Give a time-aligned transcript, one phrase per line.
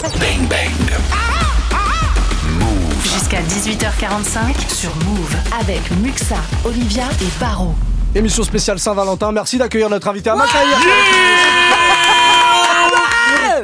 [0.00, 0.70] Bang bang.
[3.02, 7.74] Jusqu'à 18h45 sur Move avec Muxa, Olivia et Baro.
[8.14, 9.32] Émission spéciale Saint-Valentin.
[9.32, 10.78] Merci d'accueillir notre invité Amal Tahir.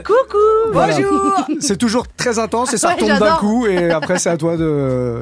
[0.05, 4.29] Coucou Bonjour C'est toujours très intense et ça Ouais, retombe d'un coup et après c'est
[4.29, 5.19] à toi de euh,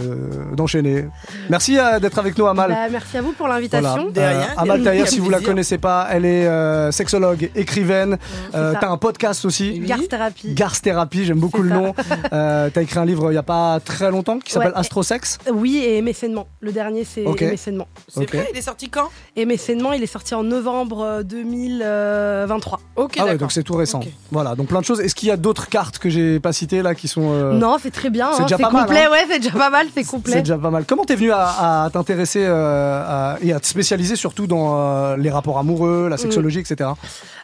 [0.57, 1.07] d'enchaîner.
[1.51, 2.71] Merci euh, d'être avec nous Amal.
[2.71, 3.55] Bah, Merci à vous pour Voilà.
[3.61, 4.13] l'invitation.
[4.17, 5.53] Euh, Amal Tahir, si vous la plaisir.
[5.53, 8.19] connaissez pas, elle est euh, sexologue, écrivaine.
[8.55, 8.79] Euh, ça.
[8.81, 9.79] T'as un podcast aussi.
[9.81, 10.55] Garth Therapy.
[10.55, 11.75] Garth Therapy, j'aime beaucoup le ça.
[11.77, 11.95] nom.
[12.33, 14.79] Euh, T'as écrit un livre il y a pas très longtemps qui s'appelle Ouais.
[14.79, 15.39] Astrosex.
[15.53, 16.49] Oui, et mécènement.
[16.61, 17.43] Le dernier, c'est Ok.
[17.43, 17.87] mécènement.
[18.09, 18.35] C'est Ok.
[18.35, 19.11] vrai, il est sorti quand?
[19.37, 22.81] Et mécènement, il est sorti en novembre euh, 2023.
[22.97, 24.01] Ok, Ah ouais, donc c'est tout récent.
[24.31, 25.01] Voilà, donc plein de choses.
[25.01, 27.77] Est-ce qu'il y a d'autres cartes que j'ai pas citées là qui sont euh, Non,
[27.81, 28.31] c'est très bien.
[28.33, 29.11] c'est hein, déjà C'est pas mal, complet, hein.
[29.13, 30.41] ouais, c'est déjà pas mal, c'est C'est complet.
[30.41, 30.85] déjà pas mal.
[30.87, 35.31] Comment t'es venu à, à t'intéresser euh, et à te spécialiser surtout dans euh, les
[35.31, 36.09] rapports amoureux, Mm.
[36.09, 36.91] la sexologie, etc.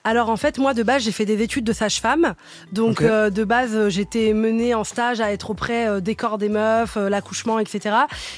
[0.04, 2.34] Alors en fait, moi de base, j'ai fait des études de sage-femme.
[2.72, 7.58] Donc de base, j'étais menée en stage à être auprès des corps des meufs, l'accouchement,
[7.58, 7.94] etc.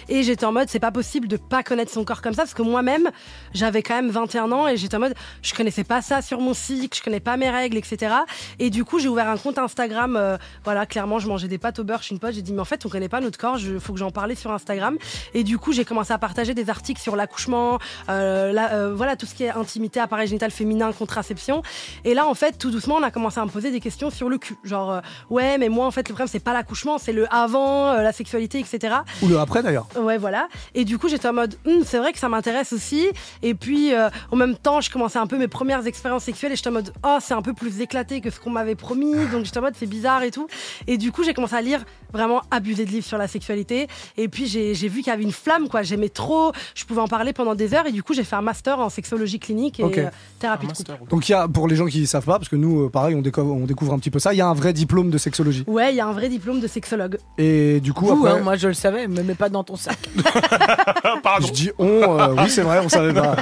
[0.08, 2.54] Et j'étais en mode, c'est pas possible de pas connaître son corps comme ça, parce
[2.54, 3.08] que moi-même,
[3.54, 6.54] j'avais quand même 21 ans et j'étais en mode, je connaissais pas ça sur mon
[6.54, 8.14] cycle, je connais pas mes règles, etc.
[8.58, 10.16] Et du coup, j'ai ouvert un compte Instagram.
[10.16, 12.32] euh, voilà, clairement, je mangeais des pâtes au beurre chez une pote.
[12.34, 14.34] J'ai dit, mais en fait, on connaît pas notre corps, il faut que j'en parlais
[14.34, 14.96] sur Instagram.
[15.34, 19.16] Et du coup, j'ai commencé à partager des articles sur l'accouchement, euh, la- euh, voilà,
[19.16, 21.62] tout ce qui est intimité, appareil génital féminin, contraception.
[22.04, 24.28] Et là, en fait, tout doucement, on a commencé à me poser des questions sur
[24.28, 24.56] le cul.
[24.64, 27.94] Genre, euh, ouais, mais moi, en fait, le problème, c'est pas l'accouchement, c'est le avant,
[27.94, 28.96] la sexualité, etc.
[29.22, 29.86] Ou le après d'ailleurs.
[29.96, 30.48] Ouais, voilà.
[30.74, 33.08] Et du coup, j'étais en mode, Hum, c'est vrai que ça m'intéresse aussi.
[33.42, 33.92] Et puis,
[34.30, 36.92] en même temps, je commençais un peu mes premières expériences sexuelles et j'étais en mode,
[37.04, 39.14] oh, c'est un peu plus éclaté que ce qu'on m'avait promis.
[39.32, 40.46] Donc, j'étais en mode, c'est bizarre et tout.
[40.86, 43.88] Et du coup, j'ai commencé à lire vraiment abuser de livres sur la sexualité.
[44.16, 45.82] Et puis, j'ai vu qu'il y avait une flamme, quoi.
[45.82, 46.52] J'aimais trop.
[46.74, 47.86] Je pouvais en parler pendant des heures.
[47.86, 50.92] Et du coup, j'ai fait un master en sexologie clinique et euh, thérapie de couple.
[51.08, 53.14] Donc il y a, pour les gens qui savent pas, parce que nous, euh, pareil,
[53.14, 55.18] on découvre, on découvre un petit peu ça, il y a un vrai diplôme de
[55.18, 55.64] sexologie.
[55.66, 57.18] Ouais, il y a un vrai diplôme de sexologue.
[57.38, 59.76] Et du coup, Vous, après, hein, moi je le savais, me mets pas dans ton
[59.76, 59.98] sac.
[61.40, 63.36] je dis on, euh, oui c'est vrai, on savait pas.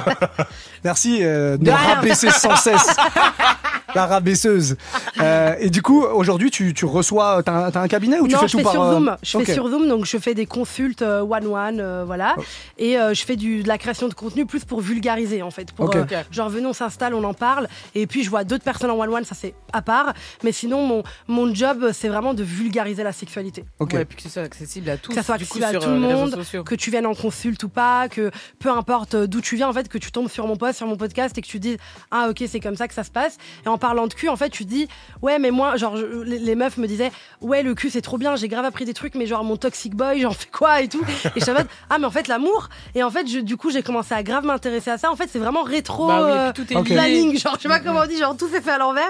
[0.83, 2.95] Merci euh, de nous rabaisser sans cesse.
[3.95, 4.77] La rabaisseuse.
[5.19, 8.41] Euh, et du coup, aujourd'hui, tu, tu reçois, t'as un, un cabinet ou tu non,
[8.41, 9.17] fais tout fais par sur euh, Zoom.
[9.23, 12.35] Je fais sur Zoom, donc je fais des consultes euh, one-one, euh, voilà.
[12.77, 15.71] Et euh, je fais du, de la création de contenu plus pour vulgariser, en fait.
[15.71, 17.67] Pour, euh, genre, venez, on s'installe, on en parle.
[17.95, 20.13] Et puis, je vois d'autres personnes en one-one, ça c'est à part.
[20.43, 23.65] Mais sinon, mon, mon job, c'est vraiment de vulgariser la sexualité.
[23.79, 23.93] Ok.
[23.93, 25.09] Ouais, puis que ce soit accessible à tous.
[25.09, 27.63] Que ça soit du coup, accessible à tout le monde, que tu viennes en consulte
[27.63, 30.55] ou pas, que peu importe d'où tu viens, en fait, que tu tombes sur mon
[30.57, 31.77] post, sur mon podcast et que tu dis
[32.11, 33.37] ah ok c'est comme ça que ça se passe.
[33.65, 34.87] Et en parlant de cul, en fait, tu dis
[35.21, 38.17] ouais mais moi genre je- les, les meufs me disaient ouais le cul c'est trop
[38.17, 40.87] bien, j'ai grave appris des trucs, mais genre mon toxic boy j'en fais quoi et
[40.89, 41.01] tout.
[41.35, 42.67] Et je mode ah mais en fait l'amour.
[42.95, 45.09] Et en fait je- du coup j'ai commencé à grave m'intéresser à ça.
[45.11, 46.07] En fait c'est vraiment rétro.
[46.07, 46.89] Bah oui, euh, tout est Ok.
[46.89, 46.95] lié.
[46.95, 49.05] planning, genre je sais pas comment on dit, genre tout s'est fait à l'envers.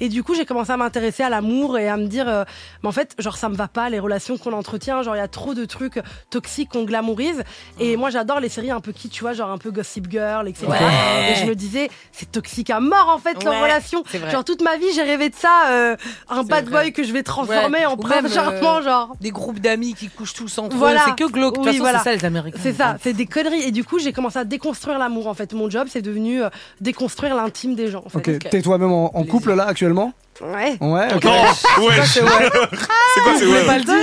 [0.00, 2.44] Et du coup, j'ai commencé à m'intéresser à l'amour et à me dire, euh,
[2.82, 5.22] mais en fait, genre ça me va pas les relations qu'on entretient, genre il y
[5.22, 6.00] a trop de trucs
[6.30, 7.42] toxiques qu'on glamourise.
[7.78, 10.48] Et moi, j'adore les séries un peu qui, tu vois, genre un peu Gossip Girl,
[10.48, 10.66] etc.
[10.68, 11.32] Ouais.
[11.32, 14.02] Et je me disais, c'est toxique à mort en fait leur relation.
[14.30, 15.96] Genre toute ma vie, j'ai rêvé de ça, euh,
[16.28, 16.82] un bad vrai.
[16.84, 17.86] boy que je vais transformer Ouais.
[17.86, 19.12] en même, charmant, genre.
[19.20, 21.00] Des groupes d'amis qui couchent tous entre Voilà.
[21.00, 21.54] eux, c'est que glauque.
[21.54, 21.98] De toute Oui, façon, voilà.
[21.98, 22.58] c'est ça les Américains.
[22.62, 23.62] C'est ça, c'est des conneries.
[23.62, 25.52] Et du coup, j'ai commencé à déconstruire l'amour en fait.
[25.52, 26.48] Mon job, c'est devenu euh,
[26.80, 28.18] déconstruire l'intime des gens en fait.
[28.36, 28.48] Ok.
[28.50, 30.78] T'es toi-même en, en couple là actuellement Ouais.
[30.80, 31.14] Ouais.
[31.14, 31.26] ok.
[31.26, 32.00] Oh, wesh.
[32.12, 33.94] C'est quoi, c'est ouais pas le dire.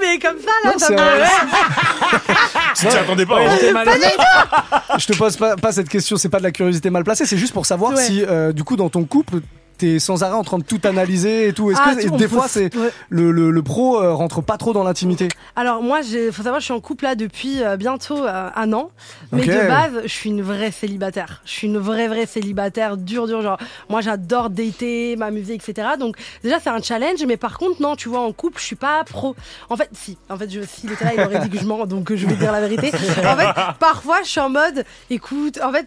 [0.00, 1.00] mais comme ça, là, Non, ça c'est me...
[1.00, 1.26] un-
[2.76, 3.40] Tu t'y attendais pas.
[3.40, 4.96] hein.
[4.98, 7.36] Je te pose pas, pas cette question, c'est pas de la curiosité mal placée, c'est
[7.36, 8.02] juste pour savoir Ouais.
[8.02, 9.40] si, euh, du coup, dans ton couple,
[9.78, 11.70] t'es sans arrêt en train de tout analyser et tout.
[11.70, 12.90] Est-ce Ah, que tout, on des fois, c'est ouais.
[13.08, 16.60] le, le, le pro euh, rentre pas trop dans l'intimité Alors moi, il faut savoir,
[16.60, 18.90] je suis en couple là depuis euh, bientôt euh, un an,
[19.32, 21.42] mais de base, je suis une vraie célibataire.
[21.44, 23.42] Je suis une vraie vraie célibataire, dur dur.
[23.42, 25.88] Genre, moi, j'adore dater, m'amuser, etc.
[25.98, 28.76] Donc déjà, c'est un challenge, mais par contre, non, tu vois, en couple, je suis
[28.76, 29.36] pas pro.
[29.70, 30.16] En fait, si.
[30.30, 32.34] En fait, je, s'il était là, il aurait dit que je mens, donc je vais
[32.36, 32.90] dire la vérité.
[33.26, 33.48] En fait,
[33.78, 35.86] parfois, je suis en mode, écoute, en fait.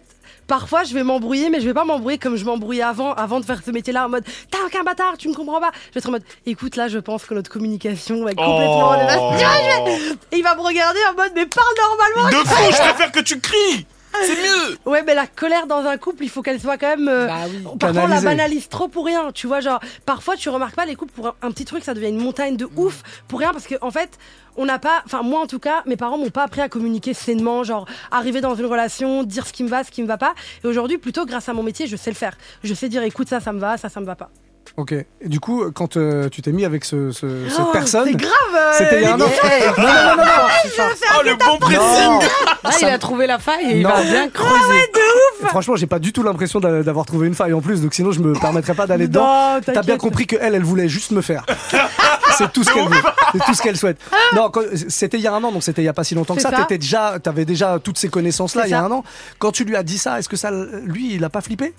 [0.50, 3.44] Parfois, je vais m'embrouiller, mais je vais pas m'embrouiller comme je m'embrouillais avant, avant de
[3.44, 5.70] faire ce métier-là, en mode T'as aucun bâtard, tu me comprends pas.
[5.90, 8.96] Je vais être en mode Écoute, là, je pense que notre communication va être complètement.
[8.98, 9.88] Oh.
[10.32, 12.42] Et il va me regarder en mode mais parle normalement.
[12.42, 13.86] De fou, je préfère que tu cries.
[14.22, 14.76] C'est mieux.
[14.86, 17.08] Ouais, mais la colère dans un couple, il faut qu'elle soit quand même.
[17.08, 17.62] euh, Bah oui.
[17.78, 19.30] Parfois, on la banalise trop pour rien.
[19.32, 21.94] Tu vois, genre, parfois, tu remarques pas les couples pour un, un petit truc, ça
[21.94, 24.18] devient une montagne de ouf pour rien parce que, en fait,
[24.56, 25.02] on n'a pas.
[25.06, 28.40] Enfin, moi, en tout cas, mes parents m'ont pas appris à communiquer sainement, genre, arriver
[28.40, 30.34] dans une relation, dire ce qui me va, ce qui me va pas.
[30.64, 32.36] Et aujourd'hui, plutôt, grâce à mon métier, je sais le faire.
[32.64, 34.30] Je sais dire, écoute, ça, ça me va, ça, ça me va pas.
[34.76, 34.92] Ok.
[34.92, 38.16] Et du coup, quand euh, tu t'es mis avec ce, ce- cette Oh, personne, C'est
[38.16, 38.32] grave.
[38.56, 39.24] euh, c'était il y a un an.
[39.78, 40.84] Non, non, non, non, non.
[41.18, 42.28] Oh, le bon pressing.
[42.64, 43.90] Là, il a trouvé la faille et il Non.
[43.90, 44.52] va bien creuser.
[44.94, 47.82] de ouf Franchement, j'ai pas du tout l'impression d'a- d'avoir trouvé une faille en plus,
[47.82, 49.54] donc sinon je me permettrais pas d'aller dedans.
[49.56, 51.44] Non, T'as bien compris que elle, elle voulait juste me faire.
[52.38, 53.02] C'est tout ce qu'elle veut.
[53.32, 53.98] C'est tout ce qu'elle souhaite.
[54.34, 56.14] Non, quand- c'était il y a un an, donc c'était il y a pas si
[56.14, 56.56] longtemps que C'est ça.
[56.56, 56.62] ça.
[56.62, 58.84] T'étais déjà, t'avais déjà toutes ces connaissances-là C'est il y a ça.
[58.86, 59.04] un an.
[59.38, 60.50] Quand tu lui as dit ça, est-ce que ça,
[60.84, 61.74] lui, il a pas flippé?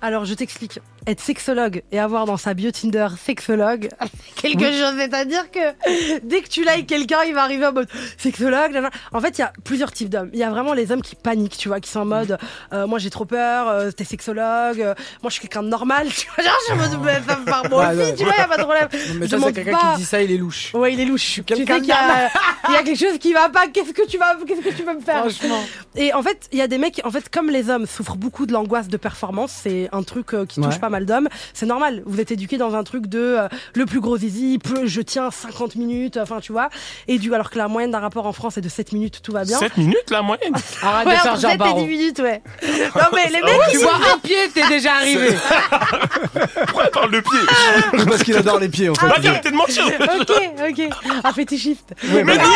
[0.00, 0.78] Alors, je t'explique.
[1.06, 4.94] Être sexologue et avoir dans sa bio Tinder sexologue, c'est quelque chose.
[4.98, 8.78] C'est-à-dire que dès que tu likes quelqu'un, il va arriver en mode sexologue.
[9.12, 10.28] En fait, il y a plusieurs types d'hommes.
[10.32, 12.36] Il y a vraiment les hommes qui paniquent, tu vois, qui sont en mode
[12.72, 16.08] euh, moi j'ai trop peur, euh, t'es sexologue, euh, moi je suis quelqu'un de normal,
[16.14, 16.44] tu vois.
[16.44, 18.88] Genre, je me ça me part moi aussi, tu vois, y a pas de problème.
[18.92, 19.92] Non, mais Je ça, c'est quelqu'un pas.
[19.94, 20.74] qui dit ça, il est louche.
[20.74, 21.22] Ouais, il est louche.
[21.26, 22.28] Tu sais quelqu'un qu'il y, a-
[22.68, 23.66] il y a quelque chose qui va pas.
[23.68, 25.20] Qu'est-ce que tu vas, qu'est-ce que tu veux me faire?
[25.20, 25.62] Franchement.
[25.96, 28.44] Et en fait, il y a des mecs, en fait, comme les hommes souffrent beaucoup
[28.46, 30.78] de l'angoisse de performance, c'est un truc euh, qui touche Ouais.
[30.80, 31.28] pas mal d'hommes.
[31.54, 32.02] C'est normal.
[32.06, 35.76] Vous êtes éduqués dans un truc de euh, le plus gros zizi, je tiens 50
[35.76, 36.68] minutes, enfin, tu vois.
[37.06, 39.32] Et du, alors que la moyenne d'un rapport en France est de 7 minutes, tout
[39.32, 39.58] va bien.
[39.58, 40.52] 7 minutes la moyenne?
[40.82, 41.86] Arrête Ouais, de faire entre Jean 7 et 10 Barreau.
[41.86, 42.42] minutes, ouais.
[42.96, 45.28] Non, mais les mecs, Tu vois un pied, t'es déjà arrivé.
[46.66, 48.04] Pourquoi elle parle de pied?
[48.06, 49.06] Parce qu'il adore les pieds, en fait.
[49.06, 50.32] Bah arrêtez de mentir ok,
[50.68, 50.88] ok.
[51.24, 51.94] Un fétichiste.
[52.04, 52.50] Ouais, Mais bah, non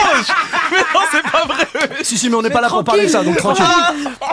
[0.71, 1.67] Mais non, c'est pas vrai
[2.03, 3.65] si, si, mais on n'est pas là pour parler de ça, donc tranquille.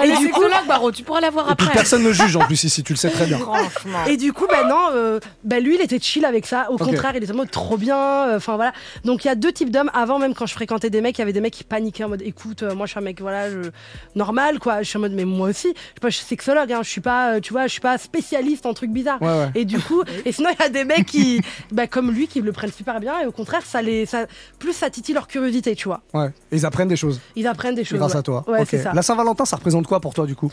[0.01, 1.73] Elle est sexologue, Barreau, tu pourras la voir Et puis après.
[1.77, 3.37] personne ne juge en plus ici, tu le sais très bien.
[3.37, 4.03] Franchement.
[4.07, 6.71] Et du coup, bah non, euh, bah lui, il était chill avec ça.
[6.71, 7.95] Au contraire, il était en mode trop bien.
[8.29, 8.73] euh, Enfin voilà.
[9.05, 9.91] Donc il y a deux types d'hommes.
[9.93, 12.09] Avant même, quand je fréquentais des mecs, il y avait des mecs qui paniquaient en
[12.09, 13.69] mode, écoute, euh, moi je suis un mec, voilà, je...
[14.15, 14.81] normal quoi.
[14.81, 15.67] Je suis en mode, mais moi aussi.
[15.67, 16.71] Je sais pas, je suis sexologue.
[16.71, 19.21] Hein, je suis pas, euh, tu vois, je suis pas spécialiste en trucs bizarres.
[19.21, 19.51] Ouais, ouais.
[19.53, 22.41] Et du coup, et sinon il y a des mecs qui, bah, comme lui, qui
[22.41, 23.19] le prennent super bien.
[23.21, 24.25] Et au contraire, ça les, ça,
[24.57, 26.01] plus ça titille leur curiosité, tu vois.
[26.15, 26.31] Ouais.
[26.51, 27.99] Et ils apprennent des choses Ils apprennent des choses.
[27.99, 28.19] grâce ouais.
[28.19, 28.43] à toi.
[28.47, 28.67] Ouais, Ok.
[28.71, 28.93] c'est ça.
[28.95, 30.51] La Saint-Valentin, ça représente quoi pour toi du coup?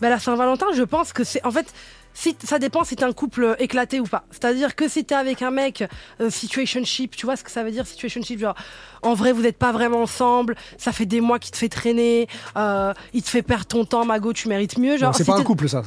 [0.00, 1.44] Bah, la Saint-Valentin, je pense que c'est.
[1.44, 1.66] En fait,
[2.14, 4.24] si, ça dépend si t'es un couple éclaté ou pas.
[4.30, 5.84] C'est-à-dire que si t'es avec un mec,
[6.20, 8.54] euh, situationship, tu vois ce que ça veut dire, situationship Genre,
[9.02, 12.28] en vrai, vous n'êtes pas vraiment ensemble, ça fait des mois qu'il te fait traîner,
[12.56, 14.98] euh, il te fait perdre ton temps, Mago, tu mérites mieux.
[14.98, 15.82] Genre, C'est si pas un couple ça.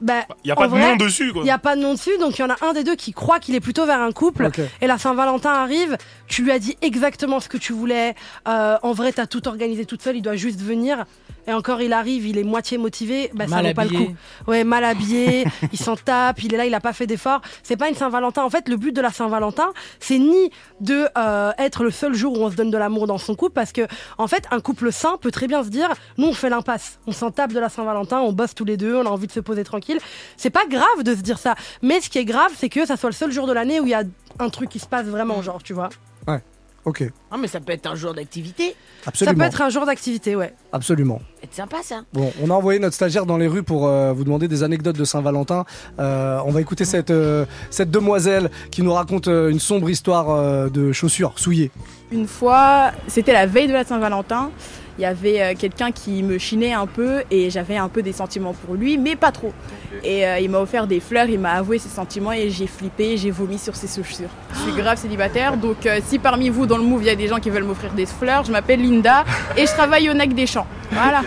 [0.00, 1.74] Bah, Il y a en pas de vrai, nom dessus quoi Il n'y a pas
[1.74, 3.60] de nom dessus, donc il y en a un des deux qui croit qu'il est
[3.60, 4.50] plutôt vers un couple.
[4.82, 5.96] Et la Saint-Valentin arrive,
[6.26, 8.14] tu lui as dit exactement ce que tu voulais.
[8.46, 11.06] Euh, en vrai, t'as tout organisé toute seule, il doit juste venir.
[11.46, 14.16] Et encore, il arrive, il est moitié motivé, bah, ça vaut pas le coup.
[14.46, 17.40] Ouais, mal habillé, il s'en tape, il est là, il a pas fait d'effort.
[17.62, 18.42] C'est pas une Saint-Valentin.
[18.42, 20.50] En fait, le but de la Saint-Valentin, c'est ni
[20.80, 23.54] de euh, être le seul jour où on se donne de l'amour dans son couple,
[23.54, 23.86] parce que
[24.18, 25.88] en fait, un couple sain peut très bien se dire,
[26.18, 28.96] nous on fait l'impasse, on s'en tape de la Saint-Valentin, on bosse tous les deux,
[28.96, 29.98] on a envie de se poser tranquille.
[30.36, 32.96] C'est pas grave de se dire ça, mais ce qui est grave, c'est que ça
[32.96, 34.02] soit le seul jour de l'année où il y a
[34.38, 35.88] un truc qui se passe vraiment, genre, tu vois.
[36.86, 37.02] Ok.
[37.36, 38.74] Ah, mais ça peut être un jour d'activité.
[39.04, 39.36] Absolument.
[39.36, 40.54] Ça peut être un jour d'activité, ouais.
[40.72, 41.20] Absolument.
[41.42, 41.96] C'est sympa ça.
[42.14, 44.96] Bon, on a envoyé notre stagiaire dans les rues pour euh, vous demander des anecdotes
[44.96, 45.66] de Saint-Valentin.
[45.98, 50.30] Euh, on va écouter cette, euh, cette demoiselle qui nous raconte euh, une sombre histoire
[50.30, 51.70] euh, de chaussures souillées.
[52.10, 54.50] Une fois, c'était la veille de la Saint-Valentin,
[54.98, 58.54] il y avait quelqu'un qui me chinait un peu et j'avais un peu des sentiments
[58.54, 59.52] pour lui, mais pas trop.
[60.02, 63.18] Et euh, il m'a offert des fleurs, il m'a avoué ses sentiments et j'ai flippé,
[63.18, 64.30] j'ai vomi sur ses chaussures.
[64.54, 67.14] Je suis grave célibataire, donc euh, si parmi vous dans le move il y a
[67.14, 69.24] des gens qui veulent m'offrir des fleurs, je m'appelle Linda
[69.56, 70.66] et je travaille au NAC des Champs.
[70.92, 71.22] Voilà.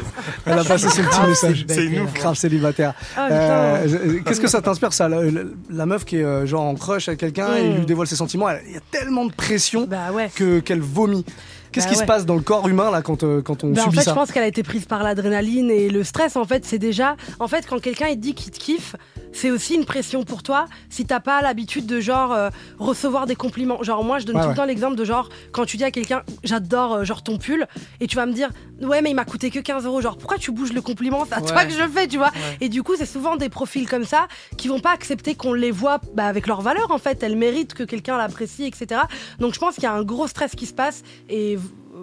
[0.46, 1.66] Elle a passé son petit message.
[1.68, 2.14] C'est une ouf.
[2.14, 2.94] Grave célibataire.
[3.18, 6.64] Ah, Euh, Qu'est-ce que ça t'inspire ça la, la- la meuf qui est euh, genre
[6.64, 7.78] en crush avec quelqu'un et il Mm.
[7.78, 10.30] lui dévoile ses sentiments, il y a tellement de pression Bah ouais.
[10.34, 11.26] que qu'elle vomit.
[11.72, 13.84] Qu'est-ce Bah qui se passe dans le corps humain là quand, euh, quand on en
[13.84, 16.36] subit fait, ça je pense qu'elle a été prise par l'adrénaline et le stress.
[16.36, 17.16] En fait, c'est déjà.
[17.40, 18.96] En fait, quand quelqu'un il dit qu'il te kiffe,
[19.32, 20.66] c'est aussi une pression pour toi.
[20.90, 22.50] Si t'as pas l'habitude de genre euh,
[22.80, 23.82] recevoir des compliments.
[23.84, 24.54] Genre moi, je donne Ouais, tout ouais.
[24.54, 27.68] le temps l'exemple de genre quand tu dis à quelqu'un, j'adore euh, genre ton pull,
[28.00, 28.50] et tu vas me dire,
[28.82, 30.02] ouais, mais il m'a coûté que 15 euros.
[30.02, 31.26] Genre pourquoi tu bouges le compliment?
[31.26, 32.32] C'est à toi que je le fais, tu vois.
[32.62, 35.72] Et du coup, c'est souvent des profils comme ça qui vont pas accepter qu'on les
[35.72, 36.92] voit bah, avec leur valeur.
[36.92, 39.02] En fait, elles méritent que quelqu'un l'apprécie, etc.
[39.40, 41.58] Donc je pense qu'il y a un gros stress qui se passe et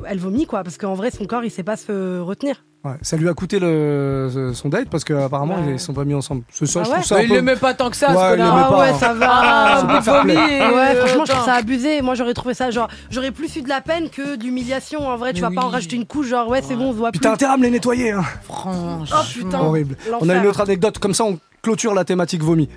[0.09, 2.65] elle vomit quoi, parce qu'en vrai, son corps, il sait pas se retenir.
[2.85, 5.73] Ouais, Ça lui a coûté le, ce- son date parce qu'apparemment Ouais.
[5.73, 6.43] ils sont pas mis ensemble.
[6.51, 8.33] C'est ça, Ah je ouais ça Mais il peu- l'aimait pas tant que ça, Ouais,
[8.33, 8.95] ce il Ah pas, ouais, hein.
[8.99, 9.29] ça va.
[9.33, 10.13] Ah, play.
[10.13, 12.01] vomi, euh, Ouais, franchement, je trouve ça abusé.
[12.03, 15.09] Moi, j'aurais trouvé ça genre, j'aurais plus eu de la peine que d'humiliation.
[15.09, 16.99] En vrai, tu vas pas en rajouter une couche, genre, ouais, c'est bon, on se
[16.99, 17.19] voit plus.
[17.21, 18.13] t'as intérêt à me les nettoyer.
[18.13, 18.23] Hein.
[18.45, 19.05] Franchement.
[19.13, 19.59] Oh putain.
[19.61, 19.97] Horrible.
[20.21, 22.69] On a une autre anecdote, comme ça on clôture la thématique vomi.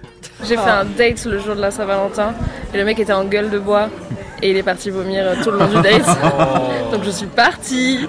[0.43, 2.33] J'ai fait un date le jour de la Saint-Valentin
[2.73, 3.87] et le mec était en gueule de bois
[4.41, 6.05] et il est parti vomir euh, tout le long du date.
[6.91, 7.99] Donc je suis partie.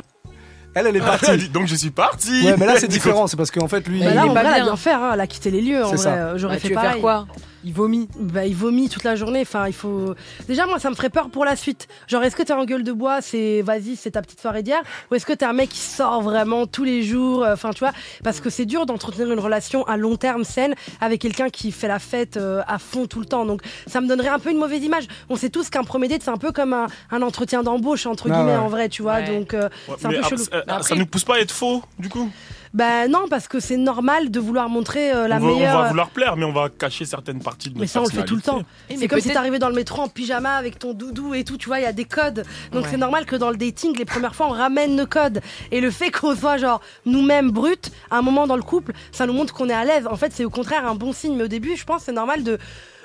[0.74, 1.48] Elle, elle est Elle partie.
[1.48, 4.00] Donc je suis parti Ouais, mais là c'est différent, c'est parce qu'en fait lui.
[4.00, 4.72] Bah il là, est en pas vrai, elle a bien.
[4.72, 5.10] bien fait, hein.
[5.14, 5.84] elle a quitté les lieux.
[5.84, 6.06] En vrai.
[6.06, 7.26] Euh, j'aurais Bah, fait tu veux faire quoi?
[7.64, 8.08] Il vomit.
[8.18, 9.40] Bah, il vomit toute la journée.
[9.42, 10.14] Enfin, il faut.
[10.48, 11.88] Déjà, moi, ça me ferait peur pour la suite.
[12.08, 14.80] Genre, est-ce que t'es en gueule de bois, c'est vas-y, c'est ta petite soirée d'hier,
[15.10, 17.80] ou est-ce que t'es un mec qui sort vraiment tous les jours euh, Enfin, tu
[17.80, 17.92] vois,
[18.24, 21.88] parce que c'est dur d'entretenir une relation à long terme saine avec quelqu'un qui fait
[21.88, 23.44] la fête euh, à fond tout le temps.
[23.44, 25.04] Donc, ça me donnerait un peu une mauvaise image.
[25.28, 28.28] On sait tous qu'un premier date, c'est un peu comme un, un entretien d'embauche entre
[28.30, 28.56] Ah guillemets ouais.
[28.58, 29.16] en vrai, tu vois?
[29.16, 29.26] Ouais.
[29.38, 30.36] Donc, euh, Ouais, c'est un peu chelou.
[30.44, 32.30] ça- Après- Ça nous pousse pas à être faux, du coup
[32.72, 35.82] Bah non, parce que c'est normal de vouloir montrer euh, la on, va, on meilleure.
[35.82, 38.10] va vouloir plaire, mais on va cacher certaines parties de notre Mais ça, on le
[38.10, 38.62] fait tout le temps.
[38.96, 41.66] C'est comme si t'arrivais dans le métro en pyjama avec ton doudou et tout, tu
[41.66, 42.44] vois, il y a des codes.
[42.72, 42.88] Donc Ouais.
[42.92, 45.40] c'est normal que dans le dating, les premières fois, on ramène nos codes.
[45.72, 47.74] Et le fait qu'on soit genre nous-mêmes bruts,
[48.10, 50.06] à un moment dans le couple, ça nous montre qu'on est à l'aise.
[50.06, 51.34] En fait, c'est au contraire un bon signe.
[51.36, 52.58] Mais au début, je pense que c'est normal de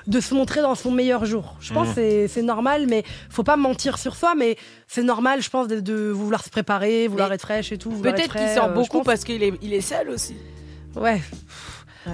[0.06, 1.56] de se montrer dans son meilleur jour.
[1.60, 1.94] Je pense Mhm.
[1.94, 5.80] que c'est- normal, mais faut pas mentir sur soi, mais c'est normal, je pense, de,
[5.80, 7.90] de vouloir se préparer, vouloir Mais être fraîche et tout.
[7.90, 9.06] Peut-être être qu'il sort euh, beaucoup pense.
[9.06, 10.36] parce qu'il est, il est seul aussi.
[10.94, 11.20] Ouais.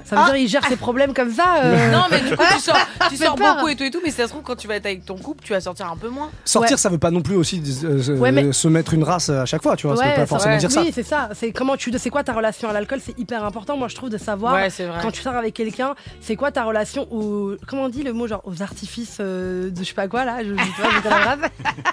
[0.04, 1.56] Ça veut dire il gère ses problèmes comme ça.
[1.64, 2.76] euh, Non, mais du coup, tu sors,
[3.10, 4.76] tu sors beaucoup et tout et tout, mais si ça se trouve, quand tu vas
[4.76, 6.30] être avec ton couple, tu vas sortir un peu moins.
[6.44, 6.76] Sortir, Ouais.
[6.78, 9.44] ça veut pas non plus aussi euh, se- Ouais, mais- se mettre une race à
[9.46, 9.96] chaque fois, tu vois.
[9.96, 10.60] ça veut Ouais, pas forcément ouais.
[10.60, 10.80] dire ça.
[10.82, 11.28] Oui, c'est ça.
[11.34, 14.10] C'est comment tu, c'est quoi ta relation à l'alcool C'est hyper important, moi je trouve,
[14.10, 14.54] de savoir.
[14.54, 14.68] Ouais.
[15.02, 18.26] Quand tu sors avec quelqu'un, c'est quoi ta relation aux, comment on dit le mot
[18.26, 21.36] genre aux artifices euh, de je sais pas quoi là, je, je, la.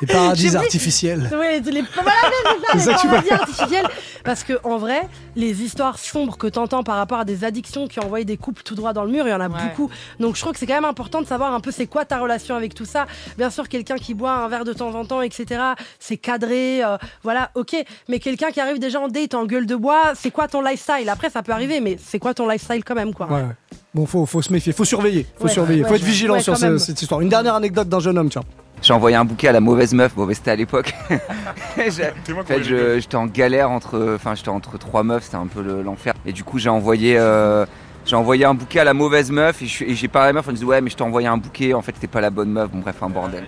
[0.01, 1.29] Les paradis artificiels.
[1.37, 3.87] Ouais, tu les paradis artificiels.
[4.23, 5.01] Parce que en vrai,
[5.35, 8.75] les histoires sombres que t'entends par rapport à des addictions qui envoient des couples tout
[8.75, 9.55] droit dans le mur, il y en a Ouais.
[9.69, 9.89] beaucoup.
[10.19, 12.19] Donc je trouve que c'est quand même important de savoir un peu c'est quoi ta
[12.19, 13.05] relation avec tout ça.
[13.37, 15.61] Bien sûr, quelqu'un qui boit un verre de temps en temps, etc.
[15.99, 17.75] C'est cadré, euh, voilà, ok.
[18.07, 21.09] Mais quelqu'un qui arrive déjà en date en gueule de bois, c'est quoi ton lifestyle?
[21.09, 23.27] Après, ça peut arriver, mais c'est quoi ton lifestyle quand même, quoi?
[23.27, 23.55] Ouais, ouais.
[23.93, 26.41] Bon, faut, faut se méfier, faut surveiller, faut Ouais, surveiller, ouais, faut être vigilant Ouais,
[26.41, 27.21] sur ce- cette histoire.
[27.21, 28.43] Une dernière anecdote d'un jeune homme, tiens.
[28.81, 30.93] J'ai envoyé un bouquet à la mauvaise meuf, bon c'était à l'époque.
[32.41, 32.63] En fait,
[32.99, 36.13] j'étais en galère entre, enfin j'étais entre trois meufs, c'était un peu le- l'enfer.
[36.25, 37.65] Et du coup j'ai envoyé, euh,
[38.05, 39.61] j'ai envoyé un bouquet à la mauvaise meuf.
[39.61, 41.37] Et j'ai parlé à la meuf, on me dit ouais mais je t'ai envoyé un
[41.37, 43.47] bouquet, en fait c'était pas la bonne meuf, bon bref un bordel.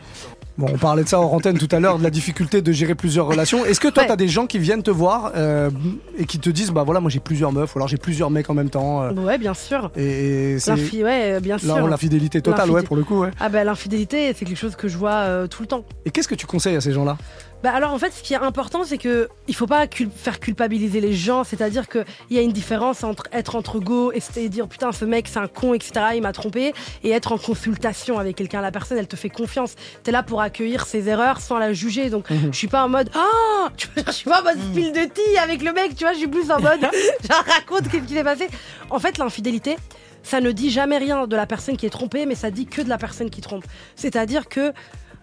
[0.58, 2.94] Bon, on parlait de ça en antenne tout à l'heure, de la difficulté de gérer
[2.94, 3.64] plusieurs relations.
[3.66, 4.10] Est-ce que toi, Ouais.
[4.10, 5.70] t'as des gens qui viennent te voir euh,
[6.18, 8.50] et qui te disent, bah voilà, moi j'ai plusieurs meufs, ou alors j'ai plusieurs mecs
[8.50, 9.02] en même temps.
[9.02, 9.92] euh, Ouais, bien sûr.
[9.96, 11.88] et c'est ouais, bien sûr.
[11.88, 13.32] l'infidélité totale, ouais, pour le coup, ouais.
[13.40, 15.86] Ah bah l'infidélité, c'est quelque chose que je vois euh, tout le temps.
[16.06, 17.18] Et qu'est-ce que tu conseilles à ces gens-là?
[17.64, 20.40] Bah alors en fait, ce qui est important, c'est que il faut pas cul- faire
[20.40, 21.44] culpabiliser les gens.
[21.44, 25.06] C'est-à-dire que il y a une différence entre être entre go et dire putain ce
[25.06, 25.92] mec c'est un con etc.
[26.16, 28.62] Il m'a trompé et être en consultation avec quelqu'un.
[28.62, 29.76] La personne elle te fait confiance.
[30.04, 32.10] T'es là pour accueillir ses erreurs sans la juger.
[32.10, 34.92] Donc je suis pas en mode ah tu vois, je suis pas en mode fil
[34.92, 35.96] de tea avec le mec.
[35.96, 36.82] Tu vois, je suis plus en mode
[37.30, 38.48] genre raconte qu'est-ce qui s'est passé.
[38.90, 39.78] En fait, l'infidélité.
[40.24, 42.84] Ça ne dit jamais rien de la personne qui est trompée, mais ça dit que
[42.84, 43.64] de la personne qui trompe.
[43.96, 44.72] C'est-à-dire que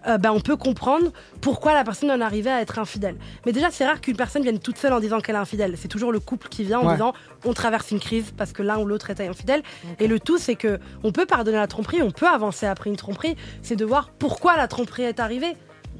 [0.07, 3.15] euh, ben, on peut comprendre pourquoi la personne en arrivait à être infidèle.
[3.45, 5.75] Mais déjà, c'est rare qu'une personne vienne toute seule en disant qu'elle est infidèle.
[5.77, 6.93] C'est toujours le couple qui vient en Ouais.
[6.93, 7.13] disant
[7.45, 9.61] on traverse une crise parce que l'un ou l'autre était infidèle.
[9.99, 12.95] Et le tout, c'est que on peut pardonner la tromperie, on peut avancer après une
[12.97, 13.35] tromperie.
[13.61, 15.55] C'est de voir pourquoi la tromperie est arrivée.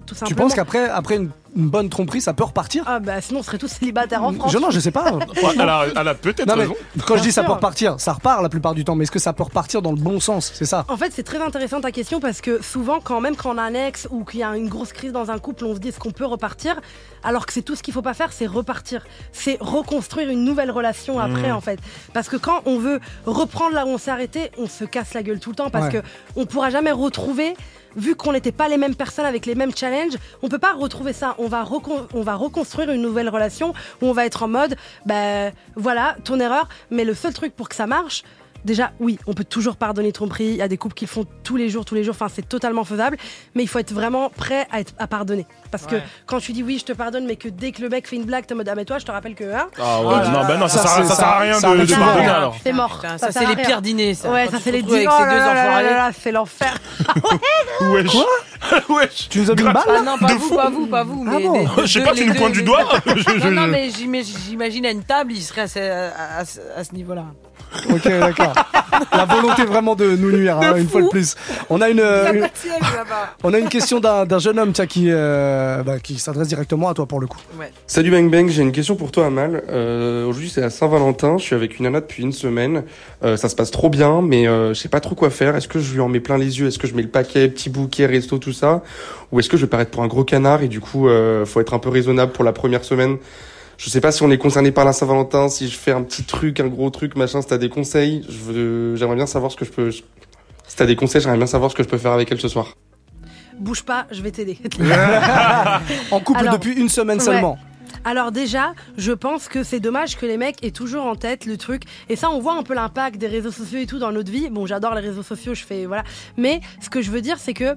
[0.10, 3.40] Tout Tu penses qu'après après une, une bonne tromperie, ça peut repartir Ah bah sinon
[3.40, 4.52] on serait tous célibataires en France.
[4.52, 5.12] je, Non, je sais pas.
[5.44, 6.76] Ouais, elle a, elle a peut-être raison.
[7.06, 9.20] quand je dis ça peut repartir, ça repart la plupart du temps, mais est-ce que
[9.20, 10.52] ça peut repartir dans le bon sens?
[10.54, 13.54] C'est ça En fait, c'est très intéressant ta question parce que souvent, quand même quand
[13.56, 15.76] on a un ex ou qu'il y a une grosse crise dans un couple, on
[15.76, 16.80] se dit est-ce qu'on peut repartir?
[17.24, 19.06] Alors que c'est tout ce qu'il faut pas faire, c'est repartir.
[19.32, 21.80] C'est reconstruire une nouvelle relation après, en fait.
[22.14, 25.24] Parce que quand on veut reprendre là où on s'est arrêté, on se casse la
[25.24, 26.02] gueule tout le temps parce Ouais.
[26.02, 27.56] que on pourra jamais retrouver.
[28.00, 31.12] Vu qu'on n'était pas les mêmes personnes avec les mêmes challenges, on peut pas retrouver
[31.12, 31.36] ça.
[31.38, 34.78] On va, recon- on va reconstruire une nouvelle relation où on va être en mode,
[35.06, 36.70] ben voilà, ton erreur.
[36.92, 38.24] Mais le seul truc pour que ça marche,
[38.66, 40.46] Déjà, oui, on peut toujours pardonner tromperie.
[40.50, 42.14] Il y a des couples qui le font tous les jours, tous les jours.
[42.16, 43.18] Enfin, c'est totalement faisable.
[43.56, 45.46] Mais il faut être vraiment prêt à, être, à pardonner.
[45.72, 48.08] Parce que quand tu dis oui, je te pardonne, mais que dès que le mec
[48.08, 49.44] fait une blague, t'es en mode ah, mais toi, je te rappelle que.
[49.46, 50.28] Hein, Ah ouais, Voilà.
[50.30, 52.56] non, bah non, ça, Ça, sert, c'est- ça sert à rien ça de, pardonner alors.
[52.64, 52.96] c'est mort.
[53.00, 53.66] Putain, Ça c'est les rien.
[53.66, 54.32] pires dîners, ça.
[54.32, 55.84] Ouais, ça c'est les ces Oh deux là là là enfoirés.
[55.86, 56.78] là là, c'est l'enfer.
[57.82, 58.16] Wesh.
[58.90, 59.30] Wesh.
[59.30, 61.26] Tu nous as mis une balle Ah non, pas vous, pas vous, pas vous.
[61.28, 62.84] Ah mais bon les- les Je sais pas, tu nous pointes du doigt.
[63.52, 67.26] Non, mais j'imagine à une table, il serait à ce niveau-là.
[67.94, 68.54] Ok, d'accord.
[69.14, 71.36] La volonté vraiment de nous nuire, hein, une fois de plus.
[71.70, 72.48] On a une, euh, une-
[73.44, 76.90] on a une question d'un d'un jeune homme tiens, qui, euh, bah, qui s'adresse directement
[76.90, 77.38] à toi pour le coup.
[77.88, 79.64] Salut Bang Bang, j'ai une question pour toi Amal.
[79.70, 82.84] Euh, Aujourd'hui c'est à Saint-Valentin, je suis avec une nana depuis une semaine.
[83.24, 85.56] Euh, ça se passe trop bien, mais euh, je sais pas trop quoi faire.
[85.56, 86.68] Est-ce que je lui en mets plein les yeux?
[86.68, 88.82] Est-ce que je mets le paquet, petit bouquet, resto, tout ça?
[89.32, 91.62] Ou est-ce que je vais paraître pour un gros canard et du coup euh, faut
[91.62, 93.18] être un peu raisonnable pour la première semaine?
[93.80, 96.24] Je sais pas si on est concerné par la Saint-Valentin, si je fais un petit
[96.24, 97.42] truc, un gros truc, machin.
[97.42, 99.90] Si t'as des conseils, je veux- j'aimerais bien savoir ce que je peux.
[99.92, 100.04] Si
[100.76, 102.76] t'as des conseils, j'aimerais bien savoir ce que je peux faire avec elle ce soir.
[103.58, 104.58] Bouge pas, je vais t'aider.
[106.12, 107.24] En couple Alors, depuis une semaine ouais.
[107.24, 107.58] seulement.
[108.04, 111.56] Alors déjà, je pense que c'est dommage que les mecs aient toujours en tête le
[111.56, 111.84] truc.
[112.10, 114.50] Et ça, on voit un peu l'impact des réseaux sociaux et tout dans notre vie.
[114.50, 116.04] Bon, j'adore les réseaux sociaux, je fais voilà.
[116.36, 117.76] Mais ce que je veux dire, c'est que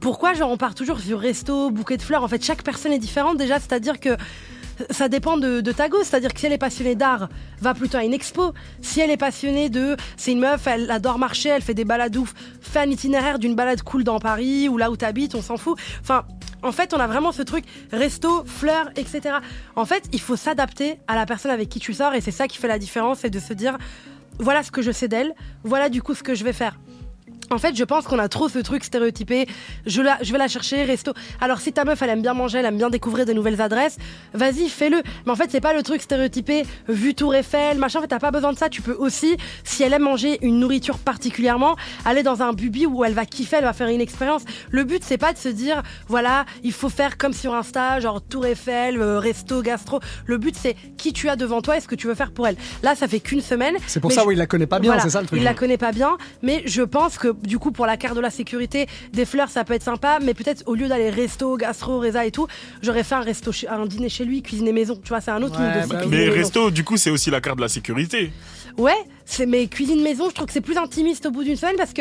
[0.00, 2.22] pourquoi genre on part toujours sur resto, bouquet de fleurs?
[2.22, 3.54] En fait, chaque personne est différente déjà.
[3.58, 4.10] C'est-à-dire que
[4.90, 5.98] ça dépend de, ta go.
[6.02, 7.28] C'est-à-dire que si elle est passionnée d'art,
[7.60, 8.52] va plutôt à une expo.
[8.80, 12.16] Si elle est passionnée de, c'est une meuf, elle adore marcher, elle fait des balades
[12.16, 15.56] ouf, fais un itinéraire d'une balade cool dans Paris ou là où t'habites, on s'en
[15.56, 15.78] fout.
[16.00, 16.24] Enfin,
[16.62, 19.36] En fait, on a vraiment ce truc resto, fleurs, etc.
[19.76, 22.48] En fait, il faut s'adapter à la personne avec qui tu sors et c'est ça
[22.48, 23.78] qui fait la différence, c'est de se dire
[24.40, 26.78] voilà ce que je sais d'elle, voilà du coup ce que je vais faire.
[27.50, 29.46] En fait, je pense qu'on a trop ce truc stéréotypé.
[29.86, 31.12] Je, la, je vais la chercher, resto.
[31.40, 33.96] Alors, si ta meuf, elle aime bien manger, elle aime bien découvrir de nouvelles adresses,
[34.34, 35.02] vas-y, fais-le.
[35.24, 37.98] Mais en fait, c'est pas le truc stéréotypé, vu Tour Eiffel, machin.
[38.00, 38.68] En fait, t'as pas besoin de ça.
[38.68, 43.04] Tu peux aussi, si elle aime manger une nourriture particulièrement, aller dans un bubi où
[43.04, 44.42] elle va kiffer, elle va faire une expérience.
[44.70, 48.20] Le but, c'est pas de se dire, voilà, il faut faire comme sur Insta, genre
[48.22, 50.00] Tour Eiffel, euh, resto, gastro.
[50.26, 52.46] Le but, c'est qui tu as devant toi et ce que tu veux faire pour
[52.46, 52.56] elle.
[52.82, 53.76] Là, ça fait qu'une semaine.
[53.86, 55.38] C'est pour ça, je- oui, il la connaît pas bien, voilà, c'est ça le truc.
[55.40, 58.20] Il la connaît pas bien, mais je pense que du coup, pour la carte de
[58.20, 62.00] la sécurité, des fleurs, ça peut être sympa, mais peut-être au lieu d'aller resto, gastro,
[62.00, 62.46] reza et tout,
[62.82, 64.98] j'aurais fait un resto, un dîner chez lui, cuisiner maison.
[65.02, 66.32] Tu vois, c'est un autre Ouais, bah, mais maison.
[66.32, 68.32] resto, du coup, c'est aussi la carte de la sécurité.
[68.76, 68.94] Ouais,
[69.30, 71.92] c'est mais cuisine maison, je trouve que c'est plus intimiste au bout d'une semaine parce
[71.92, 72.00] que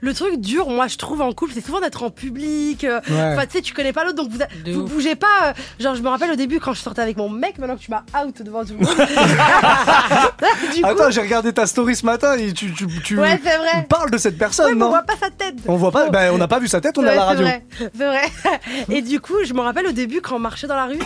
[0.00, 2.84] le truc dur, moi je trouve en couple, c'est souvent d'être en public.
[2.84, 3.32] euh, Ouais.
[3.34, 4.90] Enfin, tu sais, tu connais pas l'autre, donc vous, De vous ouf.
[4.92, 5.26] bougez pas.
[5.48, 7.82] euh, genre, je me rappelle au début quand je sortais avec mon mec, maintenant que
[7.82, 8.94] tu m'as out devant tout le monde.
[10.74, 13.56] du coup, Attends, j'ai regardé ta story ce matin et tu, tu, tu ouais, c'est
[13.58, 13.86] vrai.
[13.88, 15.56] parles de cette personne, Ouais, mais on non voit pas sa tête.
[15.66, 17.22] On voit pas, ben, on n'a pas vu sa tête, on est à Ouais, la
[17.22, 17.44] c'est radio.
[17.44, 18.22] vrai, C'est vrai.
[18.96, 20.98] Et du coup, je me rappelle au début quand on marchait dans la rue,